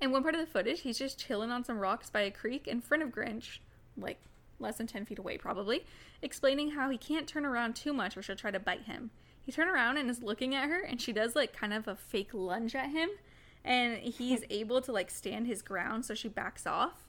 [0.00, 2.66] And one part of the footage, he's just chilling on some rocks by a creek
[2.66, 3.58] in front of Grinch,
[3.96, 4.20] like
[4.58, 5.84] less than ten feet away, probably,
[6.22, 9.10] explaining how he can't turn around too much or she'll try to bite him.
[9.44, 11.96] He turned around and is looking at her, and she does like kind of a
[11.96, 13.08] fake lunge at him,
[13.64, 17.08] and he's able to like stand his ground, so she backs off.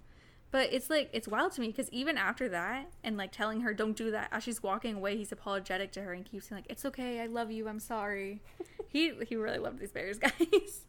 [0.51, 3.73] But it's like it's wild to me because even after that, and like telling her
[3.73, 6.71] don't do that as she's walking away, he's apologetic to her and keeps saying like
[6.71, 8.41] it's okay, I love you, I'm sorry.
[8.87, 10.85] he he really loved these bears, guys.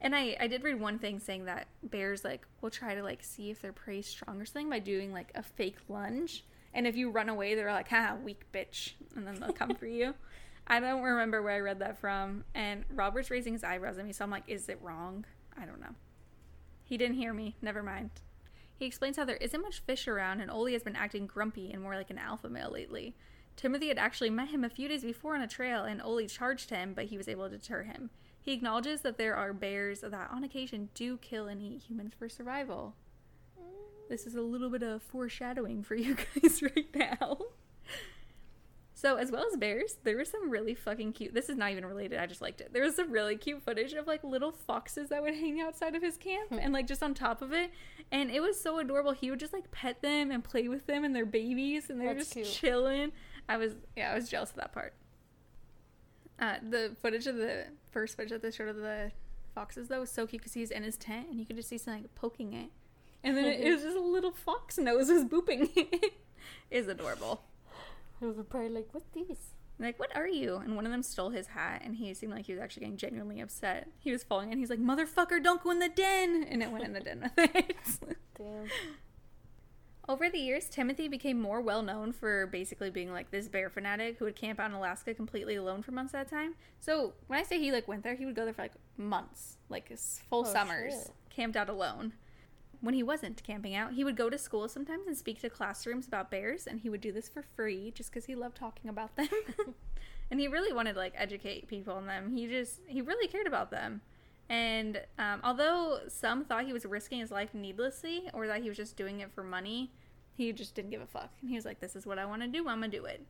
[0.00, 3.24] And I I did read one thing saying that bears like will try to like
[3.24, 6.86] see if their prey is strong or something by doing like a fake lunge, and
[6.86, 10.14] if you run away, they're like ha weak bitch, and then they'll come for you.
[10.66, 14.12] I don't remember where I read that from, and Robert's raising his eyebrows at me,
[14.12, 15.26] so I'm like, is it wrong?
[15.58, 15.94] I don't know.
[16.84, 17.56] He didn't hear me.
[17.60, 18.10] Never mind.
[18.74, 21.82] He explains how there isn't much fish around, and Oli has been acting grumpy and
[21.82, 23.14] more like an alpha male lately.
[23.56, 26.70] Timothy had actually met him a few days before on a trail, and Oli charged
[26.70, 28.10] him, but he was able to deter him.
[28.44, 32.28] He acknowledges that there are bears that, on occasion, do kill and eat humans for
[32.28, 32.94] survival.
[34.10, 37.38] This is a little bit of foreshadowing for you guys right now.
[38.92, 41.32] So, as well as bears, there was some really fucking cute.
[41.32, 42.18] This is not even related.
[42.18, 42.74] I just liked it.
[42.74, 46.02] There was some really cute footage of like little foxes that would hang outside of
[46.02, 47.70] his camp and like just on top of it,
[48.12, 49.12] and it was so adorable.
[49.12, 52.14] He would just like pet them and play with them and their babies, and they're
[52.14, 52.46] just cute.
[52.46, 53.12] chilling.
[53.48, 54.92] I was yeah, I was jealous of that part.
[56.38, 59.12] Uh, the footage of the first that they showed of the
[59.54, 61.78] foxes though was so cute because he's in his tent and you could just see
[61.78, 62.68] something like poking it,
[63.22, 66.12] and then it, it was just a little fox nose was booping it.
[66.70, 67.42] is adorable.
[68.20, 70.56] It was probably like, "What these?" Like, what are you?
[70.56, 72.96] And one of them stole his hat, and he seemed like he was actually getting
[72.96, 73.88] genuinely upset.
[73.98, 76.84] He was falling, and he's like, "Motherfucker, don't go in the den!" And it went
[76.84, 77.76] in the den with it.
[78.36, 78.68] Damn.
[80.06, 84.18] Over the years, Timothy became more well known for basically being like this bear fanatic
[84.18, 86.54] who would camp out in Alaska completely alone for months at a time.
[86.80, 89.56] So when I say he like went there, he would go there for like months,
[89.70, 89.90] like
[90.28, 91.10] full Oh, summers, shit.
[91.30, 92.12] camped out alone.
[92.82, 96.06] When he wasn't camping out, he would go to school sometimes and speak to classrooms
[96.06, 99.16] about bears, and he would do this for free just because he loved talking about
[99.16, 99.28] them.
[100.30, 102.30] and he really wanted to like educate people on them.
[102.36, 104.02] He just he really cared about them.
[104.54, 108.76] And um, although some thought he was risking his life needlessly or that he was
[108.76, 109.90] just doing it for money,
[110.36, 111.30] he just didn't give a fuck.
[111.40, 112.68] And he was like, this is what I want to do.
[112.68, 113.26] I'm going to do it.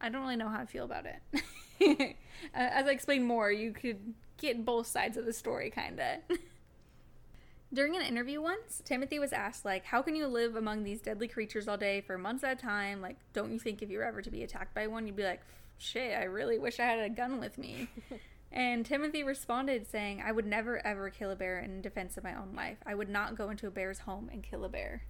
[0.00, 2.16] I don't really know how I feel about it.
[2.54, 6.38] As I explain more, you could get both sides of the story, kind of.
[7.74, 11.26] During an interview once, Timothy was asked, like, how can you live among these deadly
[11.26, 13.00] creatures all day for months at a time?
[13.00, 15.24] Like, don't you think if you were ever to be attacked by one, you'd be
[15.24, 15.40] like,
[15.78, 17.88] shit, I really wish I had a gun with me.
[18.52, 22.34] and Timothy responded saying, I would never ever kill a bear in defense of my
[22.34, 22.78] own life.
[22.86, 25.04] I would not go into a bear's home and kill a bear.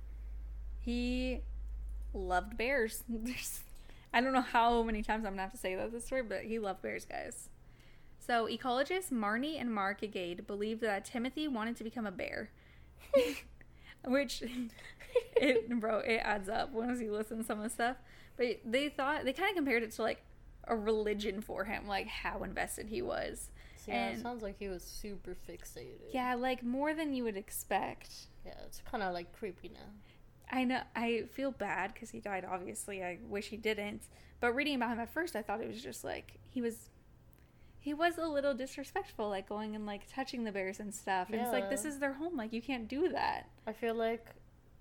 [0.78, 1.40] He
[2.14, 3.03] loved bears.
[4.14, 6.43] I don't know how many times I'm gonna have to say that this story, but
[6.43, 7.49] he loved bears, guys.
[8.24, 12.51] So, ecologists Marnie and Marc Gaede believed that Timothy wanted to become a bear.
[14.05, 14.43] Which,
[15.36, 17.97] it, bro, it adds up once you listen to some of the stuff.
[18.36, 20.22] But they thought, they kind of compared it to like
[20.64, 23.50] a religion for him, like how invested he was.
[23.84, 26.12] So, yeah, and, it sounds like he was super fixated.
[26.12, 28.12] Yeah, like more than you would expect.
[28.46, 29.90] Yeah, it's kind of like creepy now.
[30.50, 33.02] I know, I feel bad because he died, obviously.
[33.02, 34.02] I wish he didn't.
[34.40, 36.90] But reading about him at first, I thought it was just like he was
[37.80, 41.28] he was a little disrespectful, like going and like touching the bears and stuff.
[41.28, 41.44] And yeah.
[41.44, 43.48] it's like this is their home, like you can't do that.
[43.66, 44.26] I feel like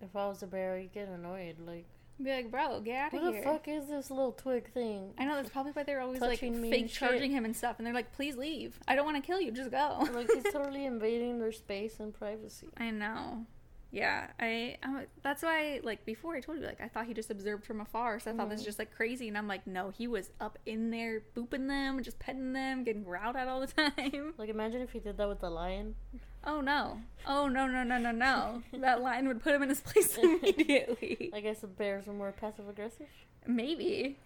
[0.01, 1.87] if I was a bear, I'd get annoyed, like
[2.23, 3.31] be like, bro, get out of here.
[3.31, 5.13] What the fuck is this little twig thing?
[5.17, 7.85] I know that's probably why they're always Touching like fake charging him and stuff, and
[7.85, 8.79] they're like, please leave.
[8.87, 9.51] I don't want to kill you.
[9.51, 10.07] Just go.
[10.13, 12.69] like he's totally invading their space and privacy.
[12.77, 13.45] I know.
[13.91, 17.29] Yeah, I, I that's why like before I told you like I thought he just
[17.29, 18.51] observed from afar, so I thought mm.
[18.51, 18.67] this was mm-hmm.
[18.69, 22.17] just like crazy, and I'm like, no, he was up in there booping them, just
[22.17, 24.33] petting them, getting growled at all the time.
[24.37, 25.95] Like imagine if he did that with the lion.
[26.43, 27.01] Oh no!
[27.27, 28.63] Oh no no no no no!
[28.73, 31.31] that lion would put him in his place immediately.
[31.33, 33.07] I guess the bears are more passive aggressive.
[33.45, 34.17] Maybe.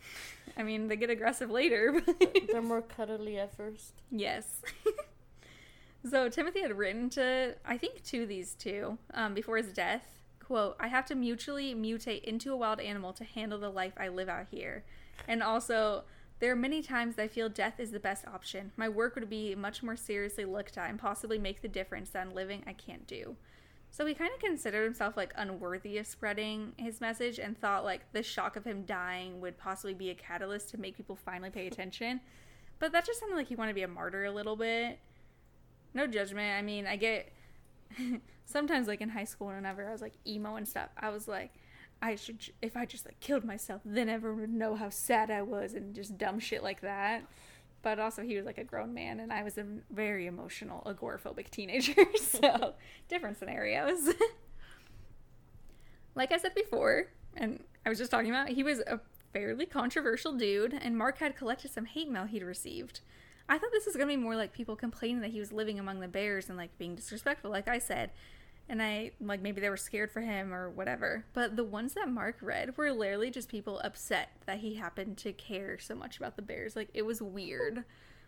[0.58, 2.02] I mean, they get aggressive later.
[2.06, 3.94] but They're more cuddly at first.
[4.12, 4.62] Yes.
[6.10, 10.20] So Timothy had written to, I think, to these two um, before his death.
[10.40, 14.10] Quote, I have to mutually mutate into a wild animal to handle the life I
[14.10, 14.84] live out here.
[15.28, 16.04] And also,
[16.40, 18.72] there are many times I feel death is the best option.
[18.76, 22.28] My work would be much more seriously looked at and possibly make the difference that
[22.28, 23.36] in living I can't do.
[23.92, 28.12] So he kind of considered himself like unworthy of spreading his message and thought like
[28.12, 31.68] the shock of him dying would possibly be a catalyst to make people finally pay
[31.68, 32.20] attention.
[32.80, 35.00] But that just sounded like he wanted to be a martyr a little bit
[35.96, 36.60] no judgment.
[36.60, 37.32] I mean, I get
[38.46, 41.54] sometimes like in high school whenever I was like emo and stuff, I was like,
[42.02, 45.42] I should if I just like killed myself, then everyone would know how sad I
[45.42, 47.24] was and just dumb shit like that.
[47.82, 51.52] But also, he was like a grown man, and I was a very emotional, agoraphobic
[51.52, 51.94] teenager.
[52.20, 52.74] so,
[53.10, 54.10] different scenarios.
[56.16, 59.00] like I said before, and I was just talking about, he was a
[59.34, 63.02] fairly controversial dude, and Marc had collected some hate mail he'd received.
[63.48, 66.00] I thought this was gonna be more like people complaining that he was living among
[66.00, 68.10] the bears and like being disrespectful, like I said.
[68.68, 71.26] And I like maybe they were scared for him or whatever.
[71.34, 75.34] But the ones that Marc read were literally just people upset that he happened to
[75.34, 76.76] care so much about the bears.
[76.76, 77.84] Like it was weird.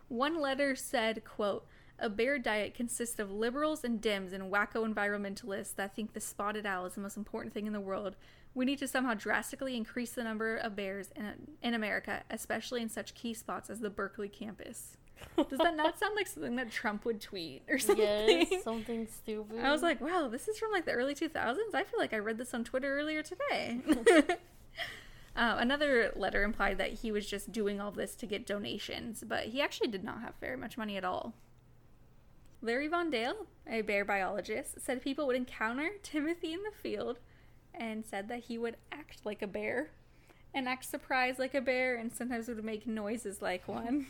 [0.10, 1.66] One letter said, quote,
[2.00, 6.66] a bear diet consists of liberals and Dems and wacko environmentalists that think the spotted
[6.66, 8.16] owl is the most important thing in the world.
[8.54, 11.34] We need to somehow drastically increase the number of bears in,
[11.64, 14.98] in America, especially in such key spots as the Berkeley campus.
[15.49, 18.47] Does that not sound like something that Trump would tweet or something?
[18.49, 19.59] Yes, something stupid.
[19.59, 21.57] I was like, wow, this is from like the early 2000s.
[21.74, 23.80] I feel like I read this on Twitter earlier today.
[25.36, 29.45] uh, another letter implied that he was just doing all this to get donations, but
[29.45, 31.34] he actually did not have very much money at all.
[32.61, 37.20] Larry Van Daele, a bear biologist, said people would encounter Timothy in the field
[37.74, 39.91] and said that he would act like a bear
[40.53, 44.07] and act surprised like a bear and sometimes would make noises like one.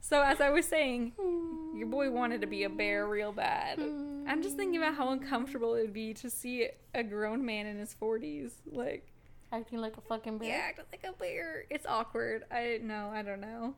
[0.00, 1.12] So as I was saying,
[1.74, 3.78] your boy wanted to be a bear real bad.
[3.78, 7.78] I'm just thinking about how uncomfortable it would be to see a grown man in
[7.78, 9.06] his 40s like
[9.52, 10.48] acting like a fucking bear.
[10.48, 11.64] Yeah, acting like a bear.
[11.70, 12.44] It's awkward.
[12.50, 13.10] I know.
[13.12, 13.74] I don't know.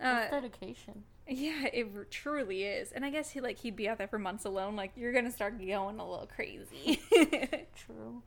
[0.00, 1.04] Uh, dedication.
[1.28, 2.92] Yeah, it truly is.
[2.92, 4.76] And I guess he like he'd be out there for months alone.
[4.76, 7.00] Like you're gonna start going a little crazy.
[7.74, 8.22] True.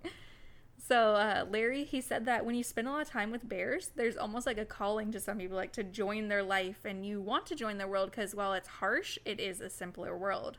[0.90, 3.92] So uh, Larry, he said that when you spend a lot of time with bears,
[3.96, 7.22] there's almost like a calling to some people, like to join their life, and you
[7.22, 10.58] want to join their world because while it's harsh, it is a simpler world.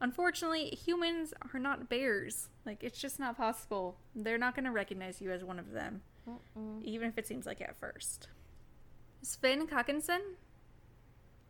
[0.00, 2.48] Unfortunately, humans are not bears.
[2.64, 3.96] Like it's just not possible.
[4.14, 6.80] They're not going to recognize you as one of them, Mm-mm.
[6.84, 8.28] even if it seems like it at first.
[9.22, 10.20] Sven Haakanson,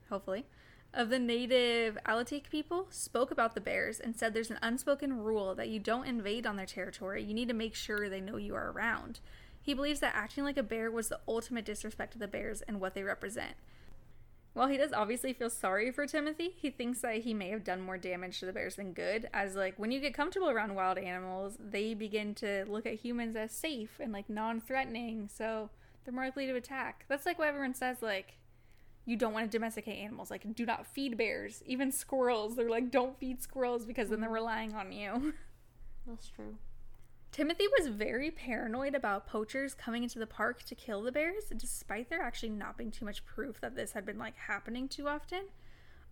[0.09, 0.47] hopefully,
[0.95, 5.55] of the native Alutiiq people spoke about the bears and said there's an unspoken rule
[5.55, 7.23] that you don't invade on their territory.
[7.23, 9.21] You need to make sure they know you are around.
[9.61, 12.81] He believes that acting like a bear was the ultimate disrespect to the bears and
[12.81, 13.55] what they represent.
[14.55, 17.81] While he does obviously feel sorry for Timothy, he thinks that he may have done
[17.81, 20.99] more damage to the bears than good, as like when you get comfortable around wild
[20.99, 25.71] animals, they begin to look at humans as safe and like non-threatening, so
[26.05, 27.07] they're more likely to attack.
[27.09, 28.35] That's like what everyone says like
[29.05, 32.57] you don't want to domesticate animals, like do not feed bears, even squirrels.
[32.57, 34.35] They're like don't feed squirrels because then they're mm-hmm.
[34.35, 35.35] relying on you.
[36.07, 36.57] That's true.
[37.33, 42.11] Timothy was very paranoid about poachers coming into the park to kill the bears, despite
[42.11, 45.45] there actually not being too much proof that this had been like happening too often.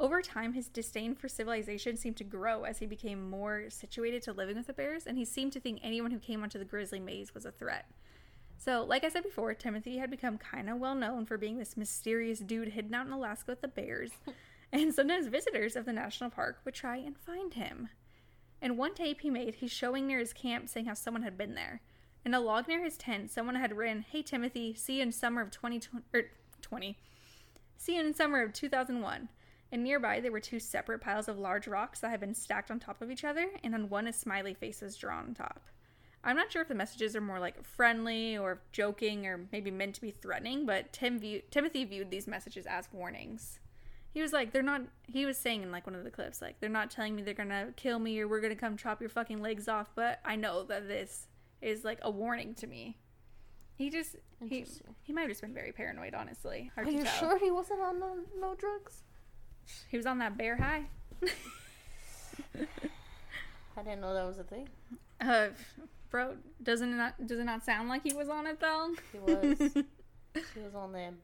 [0.00, 4.32] Over time, his disdain for civilization seemed to grow as he became more situated to
[4.32, 7.00] living with the bears, and he seemed to think anyone who came onto the grizzly
[7.00, 7.84] maze was a threat.
[8.62, 11.78] So, like I said before, Timothy had become kind of well known for being this
[11.78, 14.10] mysterious dude hidden out in Alaska with the bears,
[14.72, 17.88] and sometimes visitors of the national park would try and find him.
[18.60, 21.54] In one tape he made, he's showing near his camp saying how someone had been
[21.54, 21.80] there.
[22.22, 25.40] In a log near his tent, someone had written, Hey Timothy, see you in summer
[25.40, 26.30] of 2020, er,
[26.60, 26.98] 20.
[27.78, 29.30] See you in summer of 2001.
[29.72, 32.78] And nearby there were two separate piles of large rocks that had been stacked on
[32.78, 35.62] top of each other, and on one a smiley face was drawn on top.
[36.22, 39.94] I'm not sure if the messages are more like friendly or joking or maybe meant
[39.96, 43.58] to be threatening, but Tim view- Timothy viewed these messages as warnings
[44.12, 44.82] he was like, they're not.
[45.06, 47.32] He was saying in like one of the clips, like they're not telling me they're
[47.34, 50.64] gonna kill me or we're gonna come chop your fucking legs off, but I know
[50.64, 51.28] that this
[51.62, 52.98] is like a warning to me.
[53.76, 54.66] He just he
[55.02, 56.72] he might have just been very paranoid, honestly.
[56.74, 57.12] Hard Are you tell.
[57.18, 59.04] sure he wasn't on no, no drugs?
[59.88, 60.86] He was on that bear high.
[63.76, 64.68] I didn't know that was a thing.
[65.20, 65.48] Uh,
[66.10, 68.90] bro, doesn't it not does it not sound like he was on it though?
[69.12, 69.58] He was.
[70.54, 71.14] he was on that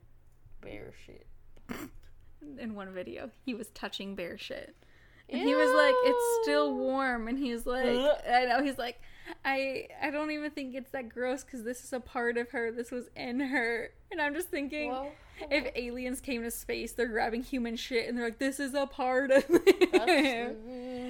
[0.60, 1.26] bear shit
[2.58, 3.30] in one video.
[3.44, 4.74] He was touching bear shit.
[5.28, 5.48] And Ew.
[5.48, 9.00] he was like, "It's still warm," and he's like, "I know." He's like,
[9.44, 12.70] "I I don't even think it's that gross because this is a part of her.
[12.70, 15.10] This was in her." And I'm just thinking, Whoa.
[15.50, 18.86] if aliens came to space, they're grabbing human shit, and they're like, "This is a
[18.86, 19.44] part of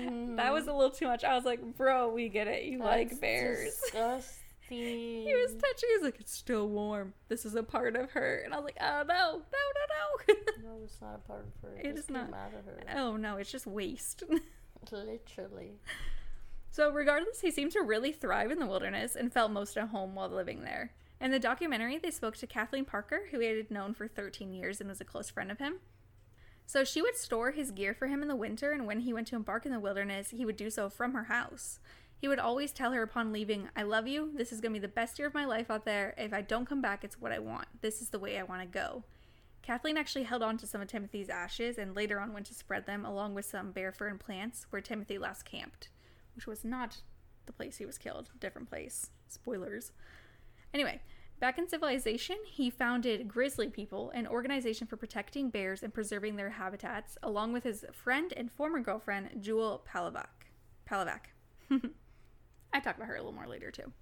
[0.06, 1.24] him." that was a little too much.
[1.24, 2.64] I was like, "Bro, we get it.
[2.64, 4.42] You That's like bears." Disgusting.
[4.68, 5.88] He was touching.
[5.94, 7.14] He's like, it's still warm.
[7.28, 10.34] This is a part of her, and I was like, oh no, no, no, no.
[10.64, 11.76] no, it's not a part of her.
[11.76, 12.34] It, it is not.
[12.34, 12.80] Out of her.
[12.96, 14.24] Oh no, it's just waste.
[14.92, 15.78] Literally.
[16.70, 20.14] So regardless, he seemed to really thrive in the wilderness and felt most at home
[20.14, 20.92] while living there.
[21.20, 24.80] In the documentary, they spoke to Kathleen Parker, who he had known for 13 years
[24.80, 25.76] and was a close friend of him.
[26.66, 29.28] So she would store his gear for him in the winter, and when he went
[29.28, 31.78] to embark in the wilderness, he would do so from her house.
[32.18, 34.32] He would always tell her upon leaving, I love you.
[34.34, 36.14] This is going to be the best year of my life out there.
[36.18, 37.66] If I don't come back, it's what I want.
[37.82, 39.04] This is the way I want to go.
[39.62, 42.86] Kathleen actually held on to some of Timothy's ashes and later on went to spread
[42.86, 45.88] them along with some bear fur and plants where Timothy last camped,
[46.34, 46.98] which was not
[47.46, 49.10] the place he was killed, different place.
[49.28, 49.92] Spoilers.
[50.72, 51.00] Anyway,
[51.40, 56.50] back in civilization, he founded Grizzly People, an organization for protecting bears and preserving their
[56.50, 60.48] habitats, along with his friend and former girlfriend, Jewel Palovak.
[60.88, 61.32] Palovak.
[62.72, 63.92] I talk about her a little more later too.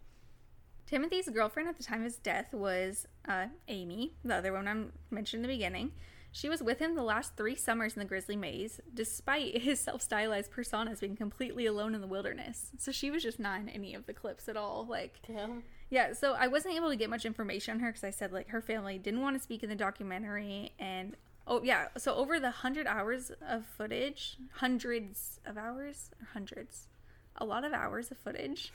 [0.86, 5.14] Timothy's girlfriend at the time of his death was uh, Amie, the other one I
[5.14, 5.92] mentioned in the beginning.
[6.34, 10.02] She was with him the last three summers in the Grizzly Maze, despite his self
[10.02, 12.72] stylized personas being completely alone in the wilderness.
[12.76, 14.84] So she was just not in any of the clips at all.
[14.84, 15.62] Like, Damn.
[15.90, 18.48] yeah, so I wasn't able to get much information on her because I said, like,
[18.48, 20.72] her family didn't want to speak in the documentary.
[20.76, 21.16] And,
[21.46, 26.88] oh, yeah, so over the hundred hours of footage, hundreds of hours, hundreds,
[27.36, 28.72] a lot of hours of footage.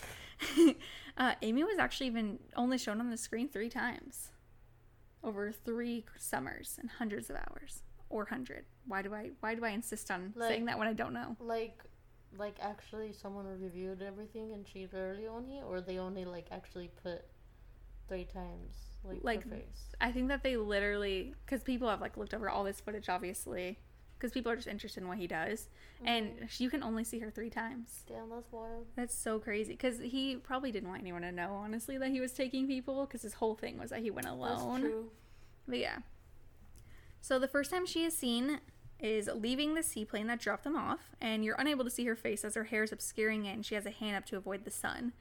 [1.18, 4.30] uh, Amie was actually even only shown on the screen three times
[5.24, 8.65] over three summers and hundreds of hours or hundred.
[8.88, 11.36] Why do I why do I insist on like, saying that when I don't know?
[11.39, 11.80] Like
[12.38, 17.26] like actually someone reviewed everything and she literally only or they only like actually put
[18.07, 19.43] three times like, like
[20.01, 23.80] I think that they literally because people have like looked over all this footage obviously
[24.20, 26.07] because people are just interested in what he does, mm-hmm.
[26.07, 28.03] and you can only see her three times.
[28.07, 28.86] Damn, that's wild.
[28.95, 29.74] That's so crazy.
[29.74, 33.05] Because he probably didn't want anyone to know, honestly, that he was taking people.
[33.05, 34.82] Because his whole thing was that he went alone.
[34.82, 35.11] That's true.
[35.67, 35.97] But yeah.
[37.22, 38.59] So the first time she is seen
[38.99, 42.43] is leaving the seaplane that dropped them off, and you're unable to see her face
[42.43, 44.72] as her hair is obscuring it, and she has a hand up to avoid the
[44.72, 45.13] sun.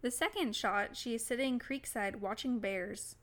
[0.00, 3.16] The second shot, she is sitting creekside watching bears.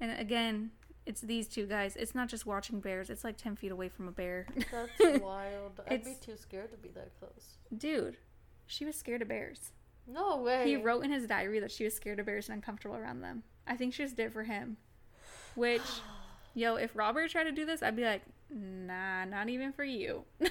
[0.00, 0.70] And again,
[1.06, 1.96] it's these two guys.
[1.96, 3.10] It's not just watching bears.
[3.10, 4.46] It's like ten feet away from a bear.
[4.70, 5.80] That's wild.
[5.88, 7.58] I'd be too scared to be that close.
[7.76, 8.16] Dude,
[8.66, 9.72] she was scared of bears.
[10.06, 10.64] No way.
[10.66, 13.42] He wrote in his diary that she was scared of bears and uncomfortable around them.
[13.66, 14.76] I think she just did it for him.
[15.54, 15.82] Which,
[16.54, 20.24] yo, if Robert tried to do this, I'd be like, nah, not even for you.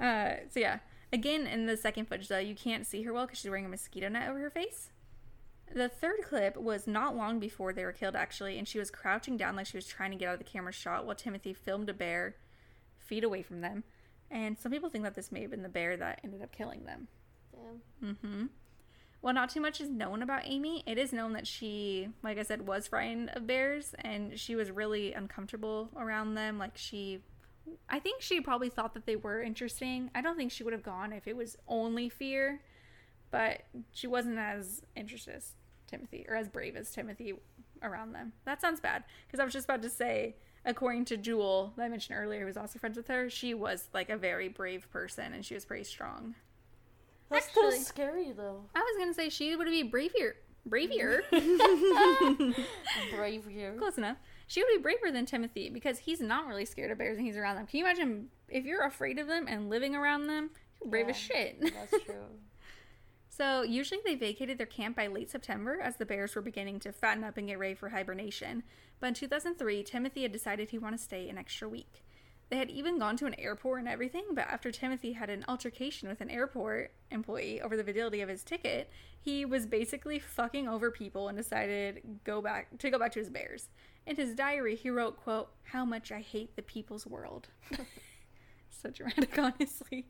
[0.00, 0.78] uh, so yeah.
[1.12, 3.68] Again, in the second footage, though, you can't see her well because she's wearing a
[3.68, 4.90] mosquito net over her face.
[5.74, 9.36] The third clip was not long before they were killed, actually, and she was crouching
[9.36, 11.88] down like she was trying to get out of the camera shot while Timothy filmed
[11.88, 12.36] a bear
[12.98, 13.84] feet away from them.
[14.30, 16.84] And some people think that this may have been the bear that ended up killing
[16.84, 17.08] them.
[17.52, 18.16] Damn.
[18.16, 18.46] Mm-hmm.
[19.22, 22.42] Well, not too much is known about Amie, it is known that she, like I
[22.42, 26.58] said, was frightened of bears and she was really uncomfortable around them.
[26.58, 27.20] Like she,
[27.88, 30.10] I think she probably thought that they were interesting.
[30.14, 32.60] I don't think she would have gone if it was only fear,
[33.30, 33.62] but
[33.92, 35.52] she wasn't as interested as
[35.86, 37.34] Timothy or as brave as Timothy
[37.82, 38.32] around them.
[38.44, 41.88] That sounds bad because I was just about to say, according to Jewel, that I
[41.88, 45.32] mentioned earlier, who was also friends with her, she was like a very brave person
[45.32, 46.34] and she was pretty strong.
[47.30, 48.64] That's Actually- still scary though.
[48.74, 50.36] I was gonna say she would be braver.
[50.68, 51.20] Bravier.
[53.14, 53.78] Bravier.
[53.78, 54.16] Close enough.
[54.48, 57.36] She would be braver than Timothy because he's not really scared of bears and he's
[57.36, 57.66] around them.
[57.66, 60.50] Can you imagine if you're afraid of them and living around them?
[60.82, 61.60] You're brave as shit.
[61.60, 62.14] That's true.
[63.36, 66.92] So usually they vacated their camp by late September as the bears were beginning to
[66.92, 68.62] fatten up and get ready for hibernation.
[68.98, 72.02] But in 2003, Timothy had decided he wanted to stay an extra week.
[72.48, 76.08] They had even gone to an airport and everything, but after Timothy had an altercation
[76.08, 78.88] with an airport employee over the validity of his ticket,
[79.20, 83.28] he was basically fucking over people and decided go back to go back to his
[83.28, 83.68] bears.
[84.06, 87.48] In his diary, he wrote, "quote How much I hate the people's world."
[88.70, 90.06] so dramatic, honestly.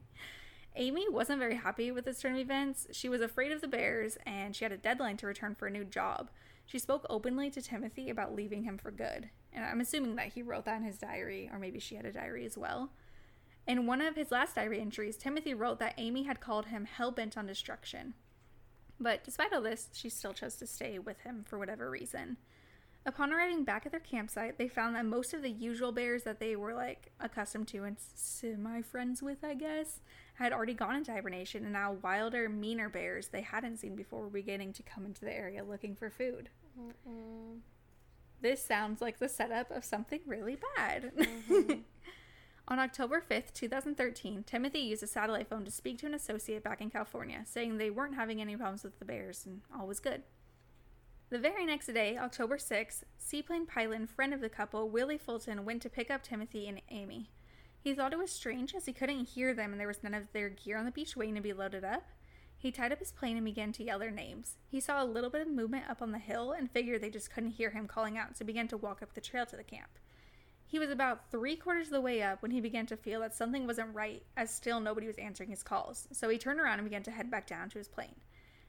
[0.77, 2.87] Amie wasn't very happy with this turn of events.
[2.93, 5.71] She was afraid of the bears and she had a deadline to return for a
[5.71, 6.31] new job.
[6.67, 9.31] She spoke openly to Timothy about leaving him for good.
[9.53, 12.13] And I'm assuming that he wrote that in his diary, or maybe she had a
[12.13, 12.91] diary as well.
[13.67, 17.11] In one of his last diary entries, Timothy wrote that Amie had called him hell
[17.11, 18.15] bent on destruction.
[19.01, 22.37] But despite all this, she still chose to stay with him for whatever reason.
[23.05, 26.41] Upon arriving back at their campsite, they found that most of the usual bears that
[26.41, 30.01] they were like accustomed to and semi friends with, I guess,
[30.39, 34.31] had already gone into hibernation, and now wilder, meaner bears they hadn't seen before were
[34.31, 36.51] beginning to come into the area looking for food.
[36.79, 37.61] Mm-mm.
[38.41, 41.13] This sounds like the setup of something really bad.
[41.17, 41.83] Mhm.
[42.69, 46.81] On October 5th, 2013, Timothy used a satellite phone to speak to an associate back
[46.81, 50.23] in California, saying they weren't having any problems with the bears and all was good.
[51.31, 55.65] The very next day, October 6th, seaplane pilot and friend of the couple, Willie Fulton,
[55.65, 57.31] went to pick up Timothy and Amie.
[57.87, 60.33] He thought it was strange as he couldn't hear them and there was none of
[60.33, 62.03] their gear on the beach waiting to be loaded up.
[62.59, 64.57] He tied up his plane and began to yell their names.
[64.67, 67.33] He saw a little bit of movement up on the hill and figured they just
[67.33, 70.01] couldn't hear him calling out, so began to walk up the trail to the camp.
[70.67, 73.37] He was about three quarters of the way up when he began to feel that
[73.37, 76.09] something wasn't right, as still nobody was answering his calls.
[76.11, 78.17] So he turned around and began to head back down to his plane.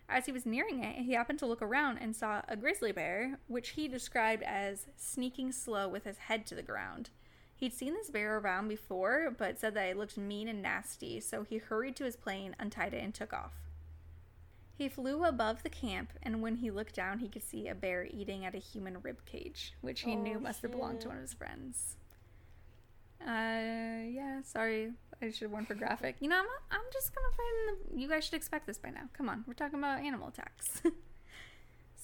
[0.07, 3.39] As he was nearing it, he happened to look around and saw a grizzly bear,
[3.47, 7.09] which he described as sneaking slow with his head to the ground.
[7.57, 11.41] He'd seen this bear around before, but said that it looked mean and nasty, so
[11.43, 13.53] he hurried to his plane, untied it, and took off.
[14.77, 18.05] He flew above the camp, and when he looked down, he could see a bear
[18.11, 21.17] eating at a human rib cage, which he Oh, knew must have belonged to one
[21.17, 21.95] of his friends.
[23.19, 24.91] Uh, yeah, sorry.
[25.19, 26.17] I should have warned for graphic.
[26.19, 27.99] You know, I'm, I'm just gonna find the.
[27.99, 29.09] You guys should expect this by now.
[29.13, 30.83] Come on, we're talking about animal attacks.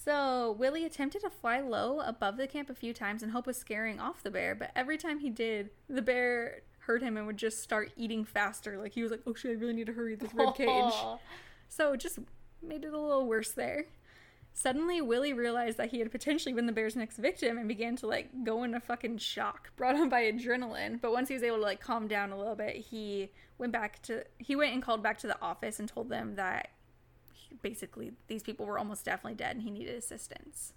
[0.04, 3.56] so, Willie attempted to fly low above the camp a few times in hope of
[3.56, 7.38] scaring off the bear, but every time he did, the bear heard him and would
[7.38, 8.76] just start eating faster.
[8.76, 10.68] Like, he was like, oh shit, I really need to hurry this rib cage.
[10.68, 11.18] Aw.
[11.66, 12.20] So it just
[12.62, 13.86] made it a little worse there.
[14.52, 18.06] Suddenly, Willie realized that he had potentially been the bear's next victim and began to
[18.06, 21.00] like go into fucking shock, brought on by adrenaline.
[21.00, 24.00] But once he was able to like calm down a little bit, he went back
[24.02, 26.68] to he went and called back to the office and told them that
[27.62, 30.72] basically these people were almost definitely dead and he needed assistance.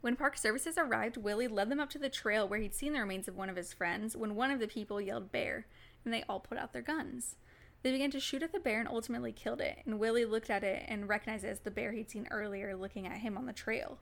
[0.00, 3.00] When Park Services arrived, Willie led them up to the trail where he'd seen the
[3.00, 5.66] remains of one of his friends when one of the people yelled bear,
[6.04, 7.36] and they all put out their guns.
[7.82, 10.64] They began to shoot at the bear and ultimately killed it, and Willie looked at
[10.64, 13.52] it and recognized it as the bear he'd seen earlier looking at him on the
[13.52, 13.98] trail.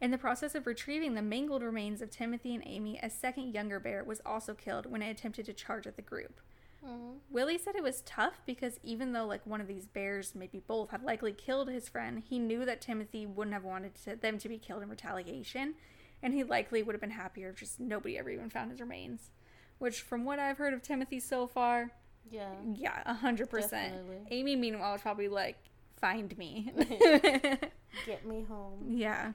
[0.00, 3.80] In the process of retrieving the mangled remains of Timothy and Amie, a second younger
[3.80, 6.40] bear was also killed when it attempted to charge at the group.
[6.84, 7.18] Mhm.
[7.30, 10.90] Willie said it was tough because even though like one of these bears, maybe both,
[10.90, 14.48] had likely killed his friend, he knew that Timothy wouldn't have wanted to, them to
[14.48, 15.74] be killed in retaliation,
[16.22, 19.30] and he likely would have been happier if just nobody ever even found his remains.
[19.78, 21.90] Which, from what I've heard of Timothy so far,
[22.30, 22.52] Yeah.
[22.74, 23.94] yeah, a hundred percent.
[24.30, 25.56] Amie, meanwhile, was probably like,
[26.00, 26.72] "Find me."
[28.06, 28.84] Get me home.
[28.88, 29.32] yeah.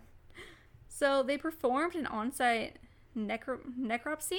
[0.88, 2.78] So they performed an on-site
[3.18, 4.38] necro- necropsy.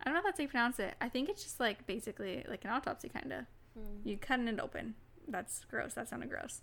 [0.00, 0.94] I don't know if that's how you pronounce it.
[1.00, 3.40] I think it's just like basically like an autopsy, kind of.
[3.78, 4.04] Mm.
[4.04, 4.94] You cutting it open.
[5.28, 5.94] That's gross.
[5.94, 6.62] That sounded gross.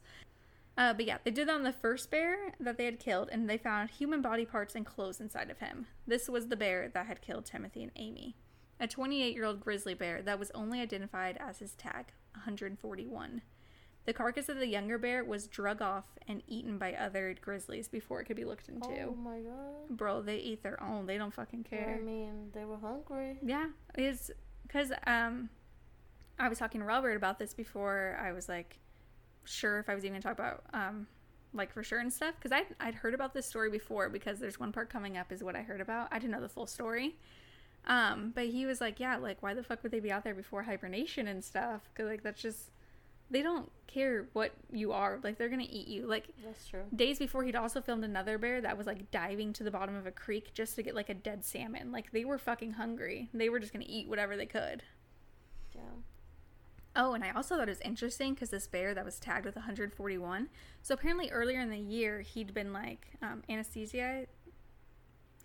[0.77, 3.49] Uh, but yeah, they did that on the first bear that they had killed, and
[3.49, 5.87] they found human body parts and clothes inside of him.
[6.05, 8.35] This was the bear that had killed Timothy and Amie.
[8.79, 13.41] A 28 year old grizzly bear that was only identified as his tag, 141.
[14.07, 18.21] The carcass of the younger bear was drug off and eaten by other grizzlies before
[18.21, 18.87] it could be looked into.
[19.01, 19.97] Oh my god.
[19.97, 21.05] Bro, they eat their own.
[21.05, 21.97] They don't fucking care.
[21.99, 23.37] I mean, they were hungry.
[23.43, 24.31] Yeah, it's
[24.63, 25.49] because um,
[26.39, 28.17] I was talking to Robert about this before.
[28.23, 28.79] I was like,
[29.43, 31.05] sure if I was even talk about um,
[31.53, 34.57] like for sure and stuff because I I'd heard about this story before because there's
[34.57, 36.07] one part coming up is what I heard about.
[36.11, 37.17] I didn't know the full story.
[37.85, 40.33] Um, but he was like, yeah, like why the fuck would they be out there
[40.33, 41.81] before hibernation and stuff?
[41.93, 42.71] Because like that's just
[43.29, 45.19] they don't care what you are.
[45.23, 46.05] Like they're gonna eat you.
[46.05, 46.83] Like That's true.
[46.95, 50.05] days before he'd also filmed another bear that was like diving to the bottom of
[50.05, 53.49] a creek just to get like a dead salmon like they were fucking hungry they
[53.49, 54.83] were just gonna eat whatever they could
[55.75, 55.81] Yeah.
[56.95, 59.55] oh and i also thought it was interesting because this bear that was tagged with
[59.55, 60.49] 141
[60.81, 64.25] so apparently earlier in the year he'd been like um, anesthesia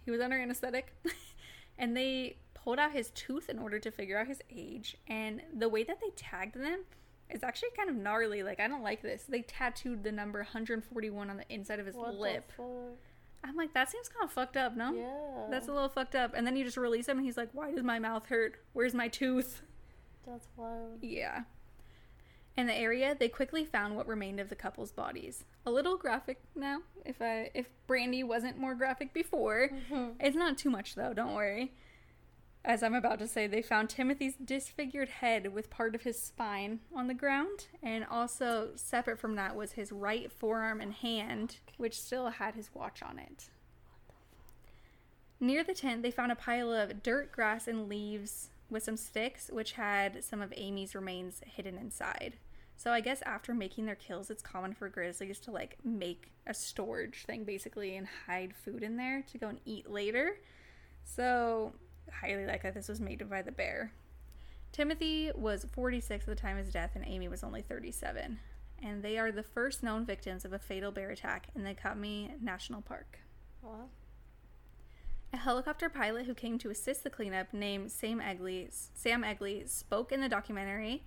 [0.04, 0.94] he was under anesthetic
[1.78, 5.68] and they pulled out his tooth in order to figure out his age and the
[5.68, 6.80] way that they tagged them
[7.34, 11.30] is actually kind of gnarly like i don't like this they tattooed the number 141
[11.30, 12.52] on the inside of his What lip?
[13.44, 14.92] I'm like, that seems kind of fucked up, no?
[14.92, 15.50] Yeah.
[15.50, 16.32] That's a little fucked up.
[16.34, 18.54] And then you just release him, and he's like, why does my mouth hurt?
[18.72, 19.62] Where's my tooth?
[20.26, 20.98] That's wild.
[21.02, 21.42] Yeah.
[22.56, 25.44] In the area, they quickly found what remained of the couple's bodies.
[25.64, 26.82] A little graphic now.
[27.04, 30.10] If I if Brandy wasn't more graphic before, mm-hmm.
[30.20, 31.14] it's not too much though.
[31.14, 31.72] Don't worry.
[32.64, 36.78] As I'm about to say, they found Timothy's disfigured head with part of his spine
[36.94, 42.00] on the ground, and also separate from that was his right forearm and hand, which
[42.00, 43.48] still had his watch on it.
[45.40, 49.50] Near the tent, they found a pile of dirt, grass, and leaves with some sticks,
[49.52, 52.34] which had some of Amie's remains hidden inside.
[52.76, 56.54] So I guess after making their kills, it's common for grizzlies to like make a
[56.54, 60.36] storage thing basically and hide food in there to go and eat later.
[61.04, 61.72] So
[62.20, 63.92] highly likely this was made by the bear.
[64.72, 68.38] Timothy was 46 at the time of his death, and Amie was only 37.
[68.82, 72.28] And they are the first known victims of a fatal bear attack in the Katmai
[72.40, 73.20] National Park.
[73.62, 73.88] Wow.
[75.32, 80.10] A helicopter pilot who came to assist the cleanup, named Sam Egli, Sam Egli, spoke
[80.10, 81.04] in the documentary.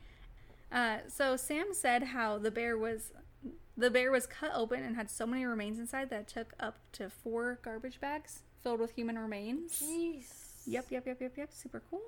[0.72, 3.12] Uh, so Sam said how the bear was
[3.78, 6.78] the bear was cut open and had so many remains inside that it took up
[6.94, 9.82] to four garbage bags filled with human remains.
[9.82, 10.45] Jeez.
[10.68, 11.54] Yep, yep, yep, yep, yep.
[11.54, 12.02] Super cool.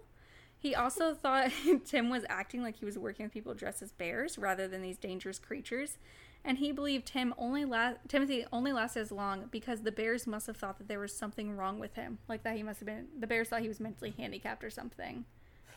[0.58, 1.52] He also thought
[1.86, 4.98] Tim was acting like he was working with people dressed as bears rather than these
[4.98, 5.98] dangerous creatures,
[6.44, 10.48] and he believed Tim only la- Timothy only lasted as long because the bears must
[10.48, 13.08] have thought that there was something wrong with him, like that he must have been
[13.20, 15.26] the bears thought he was mentally handicapped or something.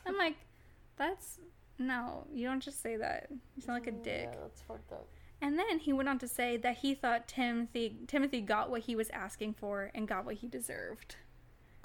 [0.06, 0.36] I'm like,
[0.96, 1.38] that's
[1.78, 3.28] no, you don't just say that.
[3.56, 4.28] You sound like a mm, dick.
[4.32, 5.06] Yeah, that's fucked up.
[5.42, 8.94] And then he went on to say that he thought Timothy Timothy got what he
[8.94, 11.16] was asking for and got what he deserved.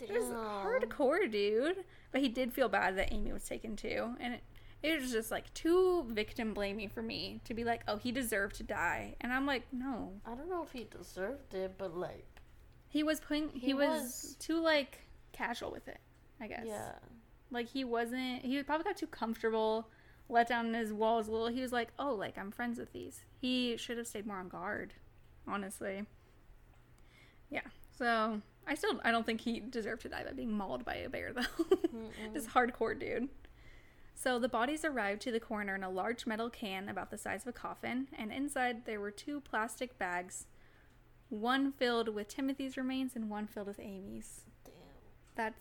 [0.01, 1.83] It was hardcore, dude.
[2.11, 4.41] But he did feel bad that Amie was taken too, and it,
[4.83, 8.55] it was just like too victim blaming for me to be like, oh, he deserved
[8.57, 12.25] to die, and I'm like, no, I don't know if he deserved it, but like,
[12.87, 14.99] he was putting, he, He was, was- too like
[15.33, 15.99] casual with it,
[16.39, 16.63] I guess.
[16.65, 16.91] yeah.
[17.51, 18.43] Like he wasn't.
[18.45, 19.87] He probably got too comfortable,
[20.29, 21.47] let down his walls a little.
[21.47, 23.23] He was like, oh, like I'm friends with these.
[23.41, 24.93] He should have stayed more on guard,
[25.47, 26.05] honestly.
[27.49, 27.61] Yeah.
[27.97, 31.09] So I still I don't think he deserved to die by being mauled by a
[31.09, 31.65] bear though.
[32.33, 33.29] this hardcore dude.
[34.15, 37.41] So the bodies arrived to the coroner in a large metal can about the size
[37.41, 40.45] of a coffin, and inside there were two plastic bags,
[41.29, 44.41] one filled with Timothy's remains and one filled with Amie's.
[44.63, 44.73] Damn.
[45.35, 45.59] That's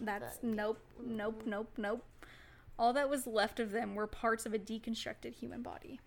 [0.00, 2.04] that's That- nope, nope, nope, nope.
[2.78, 6.00] All that was left of them were parts of a deconstructed human body.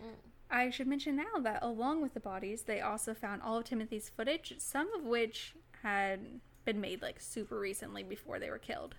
[0.00, 0.29] Mm.
[0.50, 4.08] I should mention now that along with the bodies, they also found all of Timothy's
[4.08, 8.96] footage, some of which had been made like super recently before they were killed.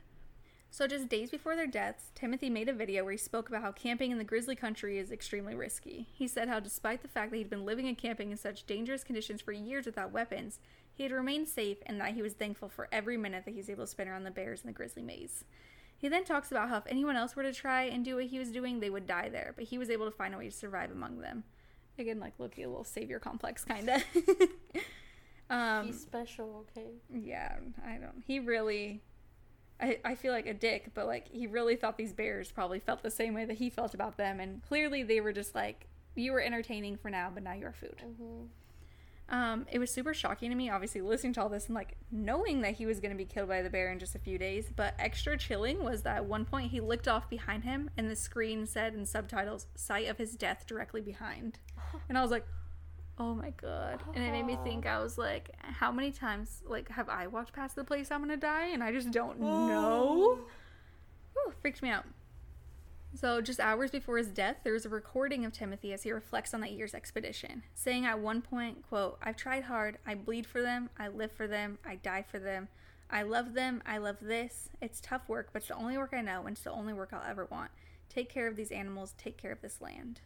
[0.74, 3.74] So just days before their deaths, Timothy made a video where he spoke about how
[3.74, 6.08] camping in the grizzly country is extremely risky.
[6.14, 9.04] He said how despite the fact that he'd been living and camping in such dangerous
[9.04, 10.60] conditions for years without weapons,
[10.94, 13.70] he had remained safe and that he was thankful for every minute that he was
[13.70, 15.44] able to spend around the bears in the grizzly maze.
[16.02, 18.40] He then talks about how if anyone else were to try and do what he
[18.40, 20.52] was doing, they would die there, but he was able to find a way to
[20.52, 21.44] survive among them.
[22.00, 24.04] Again, like Loki, a little savior complex, kind of.
[25.52, 26.88] um, He's special, okay?
[27.14, 28.24] yeah, I don't.
[28.26, 29.04] He really,
[29.80, 33.04] I, I feel like a dick, but like he really thought these bears probably felt
[33.04, 36.32] the same way that he felt about them, and clearly they were just like, you
[36.32, 38.02] were entertaining for now, but now you're food.
[38.04, 38.46] Mm-hmm.
[39.32, 42.62] Um, it was super shocking to me, obviously, listening to all this and like knowing
[42.62, 44.70] that he was going to be killed by the bear in just a few days.
[44.76, 48.16] But extra chilling was that at one point he looked off behind him and the
[48.16, 51.60] screen said in subtitles, sight of his death directly behind.
[52.10, 52.46] And I was like,
[53.18, 54.02] oh my god.
[54.14, 57.54] And it made me think, I was like, how many times like have I walked
[57.54, 60.40] past the place I'm going to die and I just don't know?
[61.34, 62.06] Whew, freaked me out.
[63.14, 66.54] So, just hours before his death, there was a recording of Timothy as he reflects
[66.54, 69.98] on that year's expedition, saying at one point, quote, I've tried hard.
[70.08, 70.90] I bleed for them.
[70.98, 71.78] I live for them.
[71.86, 72.70] I die for them.
[73.10, 73.84] I love them.
[73.86, 74.70] I love this.
[74.82, 77.10] It's tough work, but it's the only work I know, and it's the only work
[77.12, 77.72] I'll ever want.
[78.08, 79.14] Take care of these animals.
[79.18, 80.22] Take care of this land.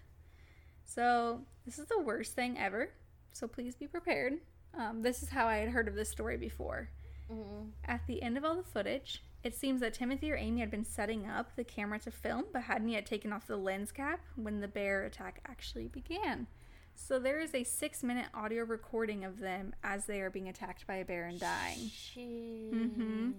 [0.84, 2.92] So, this is the worst thing ever.
[3.34, 4.34] So, please be prepared.
[4.78, 6.90] Um, this is how I had heard of this story before.
[7.32, 7.70] Mm-hmm.
[7.86, 10.84] At the end of all the footage, it seems that Timothy or Amie had been
[10.84, 14.60] setting up the camera to film, but hadn't yet taken off the lens cap when
[14.60, 16.48] the bear attack actually began.
[16.96, 20.88] So there is a six minute audio recording of them as they are being attacked
[20.88, 21.92] by a bear and dying.
[22.18, 23.34] Mhm.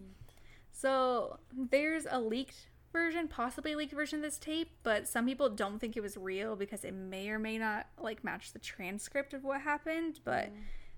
[0.71, 5.81] So there's a leaked version, possibly leaked version of this tape, but some people don't
[5.81, 9.43] think it was real because it may or may not like match the transcript of
[9.43, 10.21] what happened.
[10.23, 10.51] But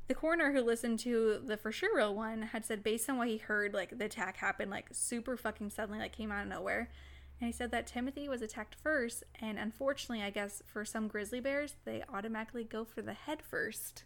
[0.09, 3.29] the coroner who listened to the for sure real one had said based on what
[3.29, 6.91] he heard, like the attack happened like super fucking suddenly, like came out of nowhere.
[7.41, 11.39] And he said that Timothy was attacked first, and unfortunately, I guess for some grizzly
[11.39, 14.03] bears, they automatically go for the head first.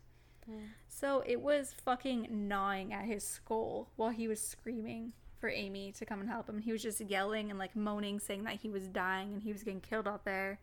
[0.89, 6.05] So it was fucking gnawing at his skull while he was screaming for Amie to
[6.05, 6.59] come and help him.
[6.59, 9.63] He was just yelling and like moaning, saying that he was dying and he was
[9.63, 10.61] getting killed out there.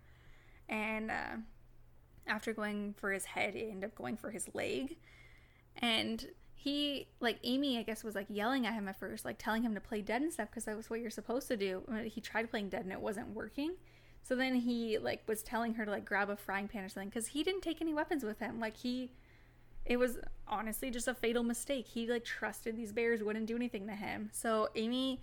[0.68, 1.38] And uh,
[2.28, 4.98] after going for his head, he ended up going for his leg.
[5.78, 9.64] And he, like, Amie, I guess, was like yelling at him at first, like telling
[9.64, 11.84] him to play dead and stuff because that was what you're supposed to do.
[12.06, 13.76] He tried playing dead and it wasn't working.
[14.24, 17.10] So then he, like, was telling her to, like, grab a frying pan or something
[17.10, 18.60] because he didn't take any weapons with him.
[18.60, 19.12] Like, he
[19.90, 21.88] it was honestly just a fatal mistake.
[21.88, 24.30] He like trusted these bears wouldn't do anything to him.
[24.32, 25.22] So Amie,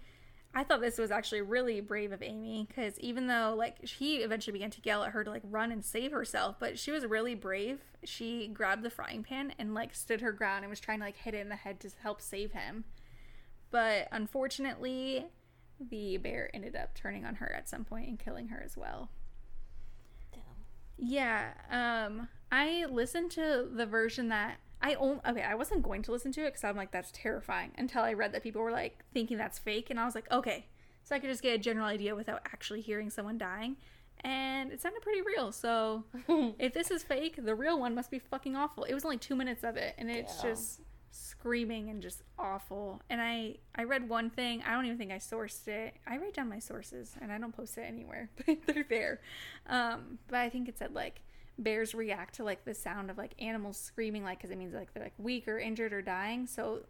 [0.55, 4.53] I thought this was actually really brave of Amie because even though like he eventually
[4.53, 7.35] began to yell at her to like run and save herself, but she was really
[7.35, 7.81] brave.
[8.05, 11.17] She grabbed the frying pan and like stood her ground and was trying to like
[11.17, 12.85] hit it in the head to help save him.
[13.71, 15.27] But unfortunately,
[15.79, 19.11] the bear ended up turning on her at some point and killing her as well.
[20.33, 20.43] Damn.
[20.97, 25.43] Yeah, um, I listened to the version that I only okay.
[25.43, 28.33] I wasn't going to listen to it because I'm like that's terrifying until I read
[28.33, 30.67] that people were like thinking that's fake, and I was like, okay,
[31.03, 33.77] so I could just get a general idea without actually hearing someone dying,
[34.23, 35.51] and it sounded pretty real.
[35.53, 36.05] So
[36.59, 38.85] if this is fake, the real one must be fucking awful.
[38.85, 40.51] It was only two minutes of it, and it's Yeah.
[40.51, 40.81] just
[41.11, 43.01] screaming and just awful.
[43.09, 44.63] And I I read one thing.
[44.67, 45.95] I don't even think I sourced it.
[46.07, 49.21] I write down my sources, and I don't post it anywhere, but they're there.
[49.67, 51.23] Um, but I think it said like
[51.59, 54.93] bears react to like the sound of like animals screaming, like because it means like
[54.93, 56.47] they're like weak or injured or dying.
[56.47, 56.81] So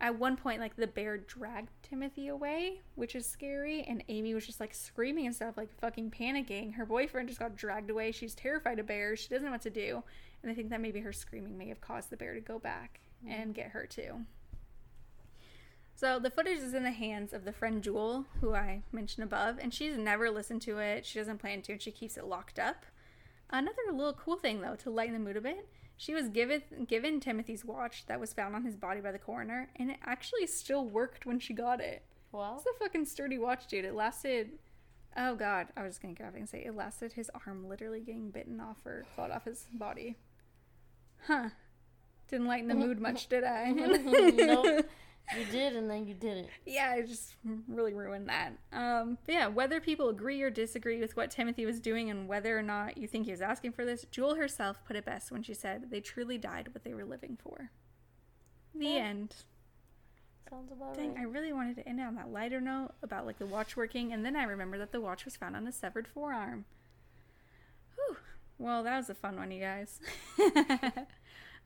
[0.00, 4.46] at one point, like the bear dragged Timothy away, which is scary, and Amie was
[4.46, 6.74] just like screaming and stuff, like fucking panicking.
[6.74, 8.12] Her boyfriend just got dragged away.
[8.12, 9.20] She's terrified of bears.
[9.20, 10.02] She doesn't know what to do,
[10.42, 13.00] and I think that maybe her screaming may have caused the bear to go back
[13.26, 14.26] and get her too.
[15.96, 19.58] So the footage is in the hands of the friend Jewel, who I mentioned above,
[19.60, 21.06] and she's never listened to it.
[21.06, 22.84] She doesn't plan to, and she keeps it locked up.
[23.54, 27.20] Another little cool thing, though, to lighten the mood a bit, she was given given
[27.20, 30.84] Timothy's watch that was found on his body by the coroner, and it actually still
[30.84, 32.02] worked when she got it.
[32.32, 32.56] Wow.
[32.56, 33.84] It's a fucking sturdy watch, dude.
[33.84, 34.58] It lasted.
[35.16, 38.30] Oh god, I was just gonna graphic and say it lasted his arm literally getting
[38.30, 40.16] bitten off or clawed off his body.
[41.28, 41.50] Huh.
[42.26, 43.70] Didn't lighten the mood much, did I?
[43.70, 44.86] Nope.
[45.36, 46.48] You did, and then you didn't.
[46.66, 47.34] yeah, I just
[47.66, 48.52] really ruined that.
[48.72, 52.58] Um, but yeah, whether people agree or disagree with what Timothy was doing and whether
[52.58, 55.42] or not you think he was asking for this, Jewel herself put it best when
[55.42, 57.70] she said they truly died what they were living for.
[58.74, 58.92] The Yeah.
[58.96, 59.34] end.
[60.50, 61.20] Sounds about Dang, right.
[61.20, 64.12] I really wanted to end it on that lighter note about like the watch working,
[64.12, 66.66] and then I remember that the watch was found on a severed forearm.
[67.94, 68.18] Whew.
[68.58, 70.00] Well, that was a fun one, you guys.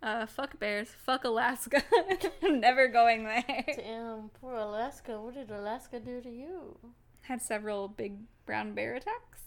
[0.02, 1.82] uh, fuck bears, fuck Alaska.
[2.42, 3.64] I'm never going there.
[3.76, 5.20] Damn, poor Alaska.
[5.20, 6.78] What did Alaska do to you?
[7.22, 9.42] Had several big brown bear attacks.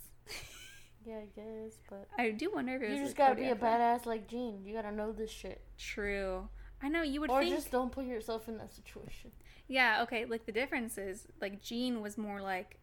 [1.05, 3.55] Yeah, I guess, but I do wonder if it was you just gotta be a
[3.55, 4.63] badass like Gene.
[4.63, 6.47] You gotta know this shit, True.
[6.83, 7.55] I know you would or think.
[7.55, 9.31] just don't put yourself in that situation.
[9.67, 10.25] Yeah, okay.
[10.25, 12.77] Like the difference is, like Gene was more like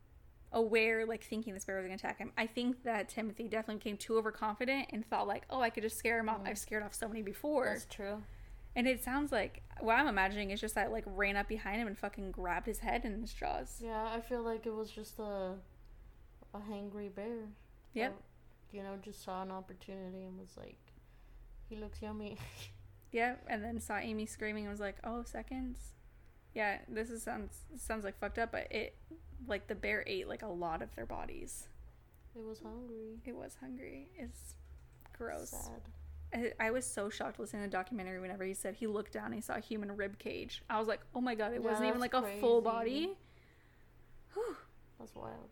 [0.53, 2.33] aware, like thinking this bear was gonna attack him.
[2.37, 5.99] I think that Timothy definitely became too overconfident and thought like, oh, I could just
[5.99, 6.39] scare him off.
[6.39, 6.49] Mm-hmm.
[6.49, 7.67] I've scared off so many before.
[7.67, 8.23] That's true.
[8.77, 11.89] And it sounds like what I'm imagining is just that like ran up behind him
[11.89, 13.81] and fucking grabbed his head in his jaws.
[13.83, 15.55] Yeah, I feel like it was just a
[16.55, 17.49] a hangry bear.
[17.95, 18.17] Yep.
[18.17, 20.79] that, you know, just saw an opportunity and was like,
[21.69, 22.39] he looks yummy.
[23.13, 23.45] yep.
[23.49, 25.79] and then saw Amie screaming and was like, "Oh, seconds."
[26.55, 28.97] Yeah, this is sounds sounds like fucked up, but it
[29.47, 31.69] like the bear ate like a lot of their bodies.
[32.37, 33.21] it was hungry.
[33.25, 34.09] It was hungry.
[34.17, 34.55] It's
[35.17, 35.55] gross.
[36.35, 39.27] I, I was so shocked listening to the documentary whenever he said he looked down
[39.27, 40.63] and he saw a human rib cage.
[40.69, 43.17] I was like, "Oh my god, it Yeah, wasn't even like a full body."
[44.35, 44.57] Whew.
[44.99, 45.49] That's wild.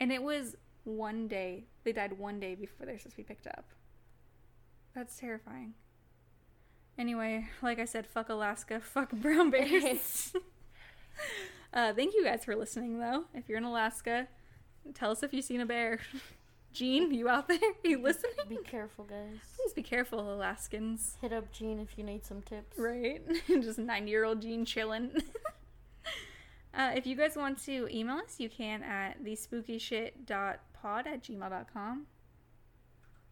[0.00, 1.64] And it was one day.
[1.84, 3.64] They died one day before they're supposed to be picked up.
[4.94, 5.74] That's terrifying.
[6.98, 10.32] Anyway, like I said, fuck Alaska, fuck brown bears.
[11.78, 13.24] uh, thank you guys for listening, though.
[13.34, 14.26] If you're in Alaska,
[14.94, 16.00] tell us if you've seen a bear.
[16.72, 17.58] Gene, you out there?
[17.84, 18.32] you listening?
[18.48, 19.38] Be careful, guys.
[19.56, 21.16] Please be careful, Alaskans.
[21.20, 22.76] Hit up Gene if you need some tips.
[22.76, 23.22] Right?
[23.46, 25.10] Just 90 year old Gene chilling.
[26.74, 32.06] uh, if you guys want to email us, you can at thespookyshit.pod at gmail.com.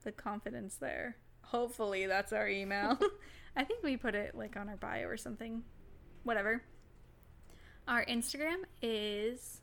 [0.05, 1.17] The confidence there.
[1.43, 2.97] Hopefully, that's our email.
[3.57, 5.65] I think we put it like on our bio or something.
[6.23, 6.63] Whatever.
[7.89, 9.61] Our Instagram is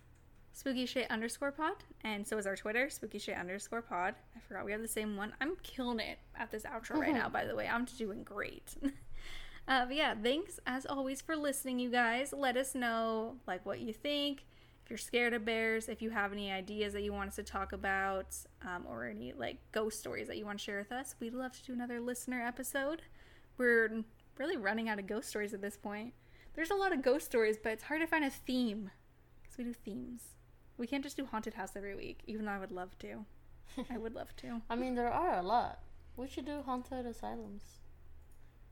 [0.53, 4.15] spooky shit underscore pod, and so is our Twitter, spooky shit underscore pod.
[4.35, 5.33] I forgot we have the same one.
[5.41, 7.67] I'm killing it at this outro right now, by the way.
[7.67, 8.75] I'm doing great.
[9.67, 12.33] uh, but yeah, thanks as always for listening, you guys.
[12.35, 14.45] Let us know like what you think.
[14.85, 17.43] If you're scared of bears, if you have any ideas that you want us to
[17.43, 21.15] talk about, um, or any like ghost stories that you want to share with us,
[21.19, 23.01] we'd love to do another listener episode.
[23.57, 24.03] We're
[24.37, 26.13] really running out of ghost stories at this point.
[26.55, 28.91] There's a lot of ghost stories, but it's hard to find a theme
[29.41, 30.21] because we do themes.
[30.77, 33.25] We can't just do haunted house every week, even though I would love to.
[33.89, 34.61] I would love to.
[34.69, 35.79] I mean, there are a lot.
[36.15, 37.63] We should do haunted asylums,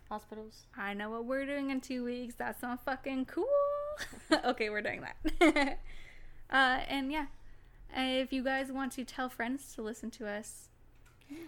[0.10, 0.66] hospitals.
[0.78, 2.36] I know what we're doing in two weeks.
[2.36, 3.48] That's not fucking cool.
[4.46, 5.80] okay, we're doing that.
[6.52, 7.26] uh, and yeah,
[7.96, 10.70] if you guys want to tell friends to listen to us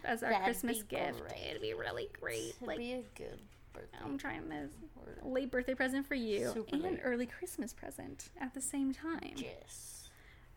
[0.04, 1.44] as our That'd Christmas gift, great.
[1.50, 2.56] it'd be really great.
[2.56, 3.40] It'd Like, be a good
[3.74, 3.98] birthday.
[4.04, 4.72] I'm trying this
[5.24, 7.00] late birthday present for you Super and an late.
[7.04, 9.34] early Christmas present at the same time.
[9.36, 10.10] yes.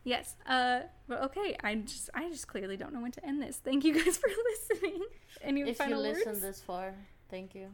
[0.03, 0.35] Yes.
[0.45, 1.57] Uh, but okay.
[1.63, 3.57] I just, I just clearly don't know when to end this.
[3.57, 4.29] Thank you guys for
[4.71, 5.01] listening.
[5.41, 6.41] Any If you final words?
[6.41, 6.93] this far,
[7.29, 7.67] thank you.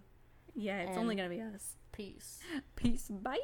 [0.56, 1.76] yeah, it's only gonna be us.
[1.91, 2.40] Peace.
[2.76, 3.07] Peace.
[3.10, 3.38] Bye.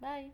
[0.00, 0.30] Bye.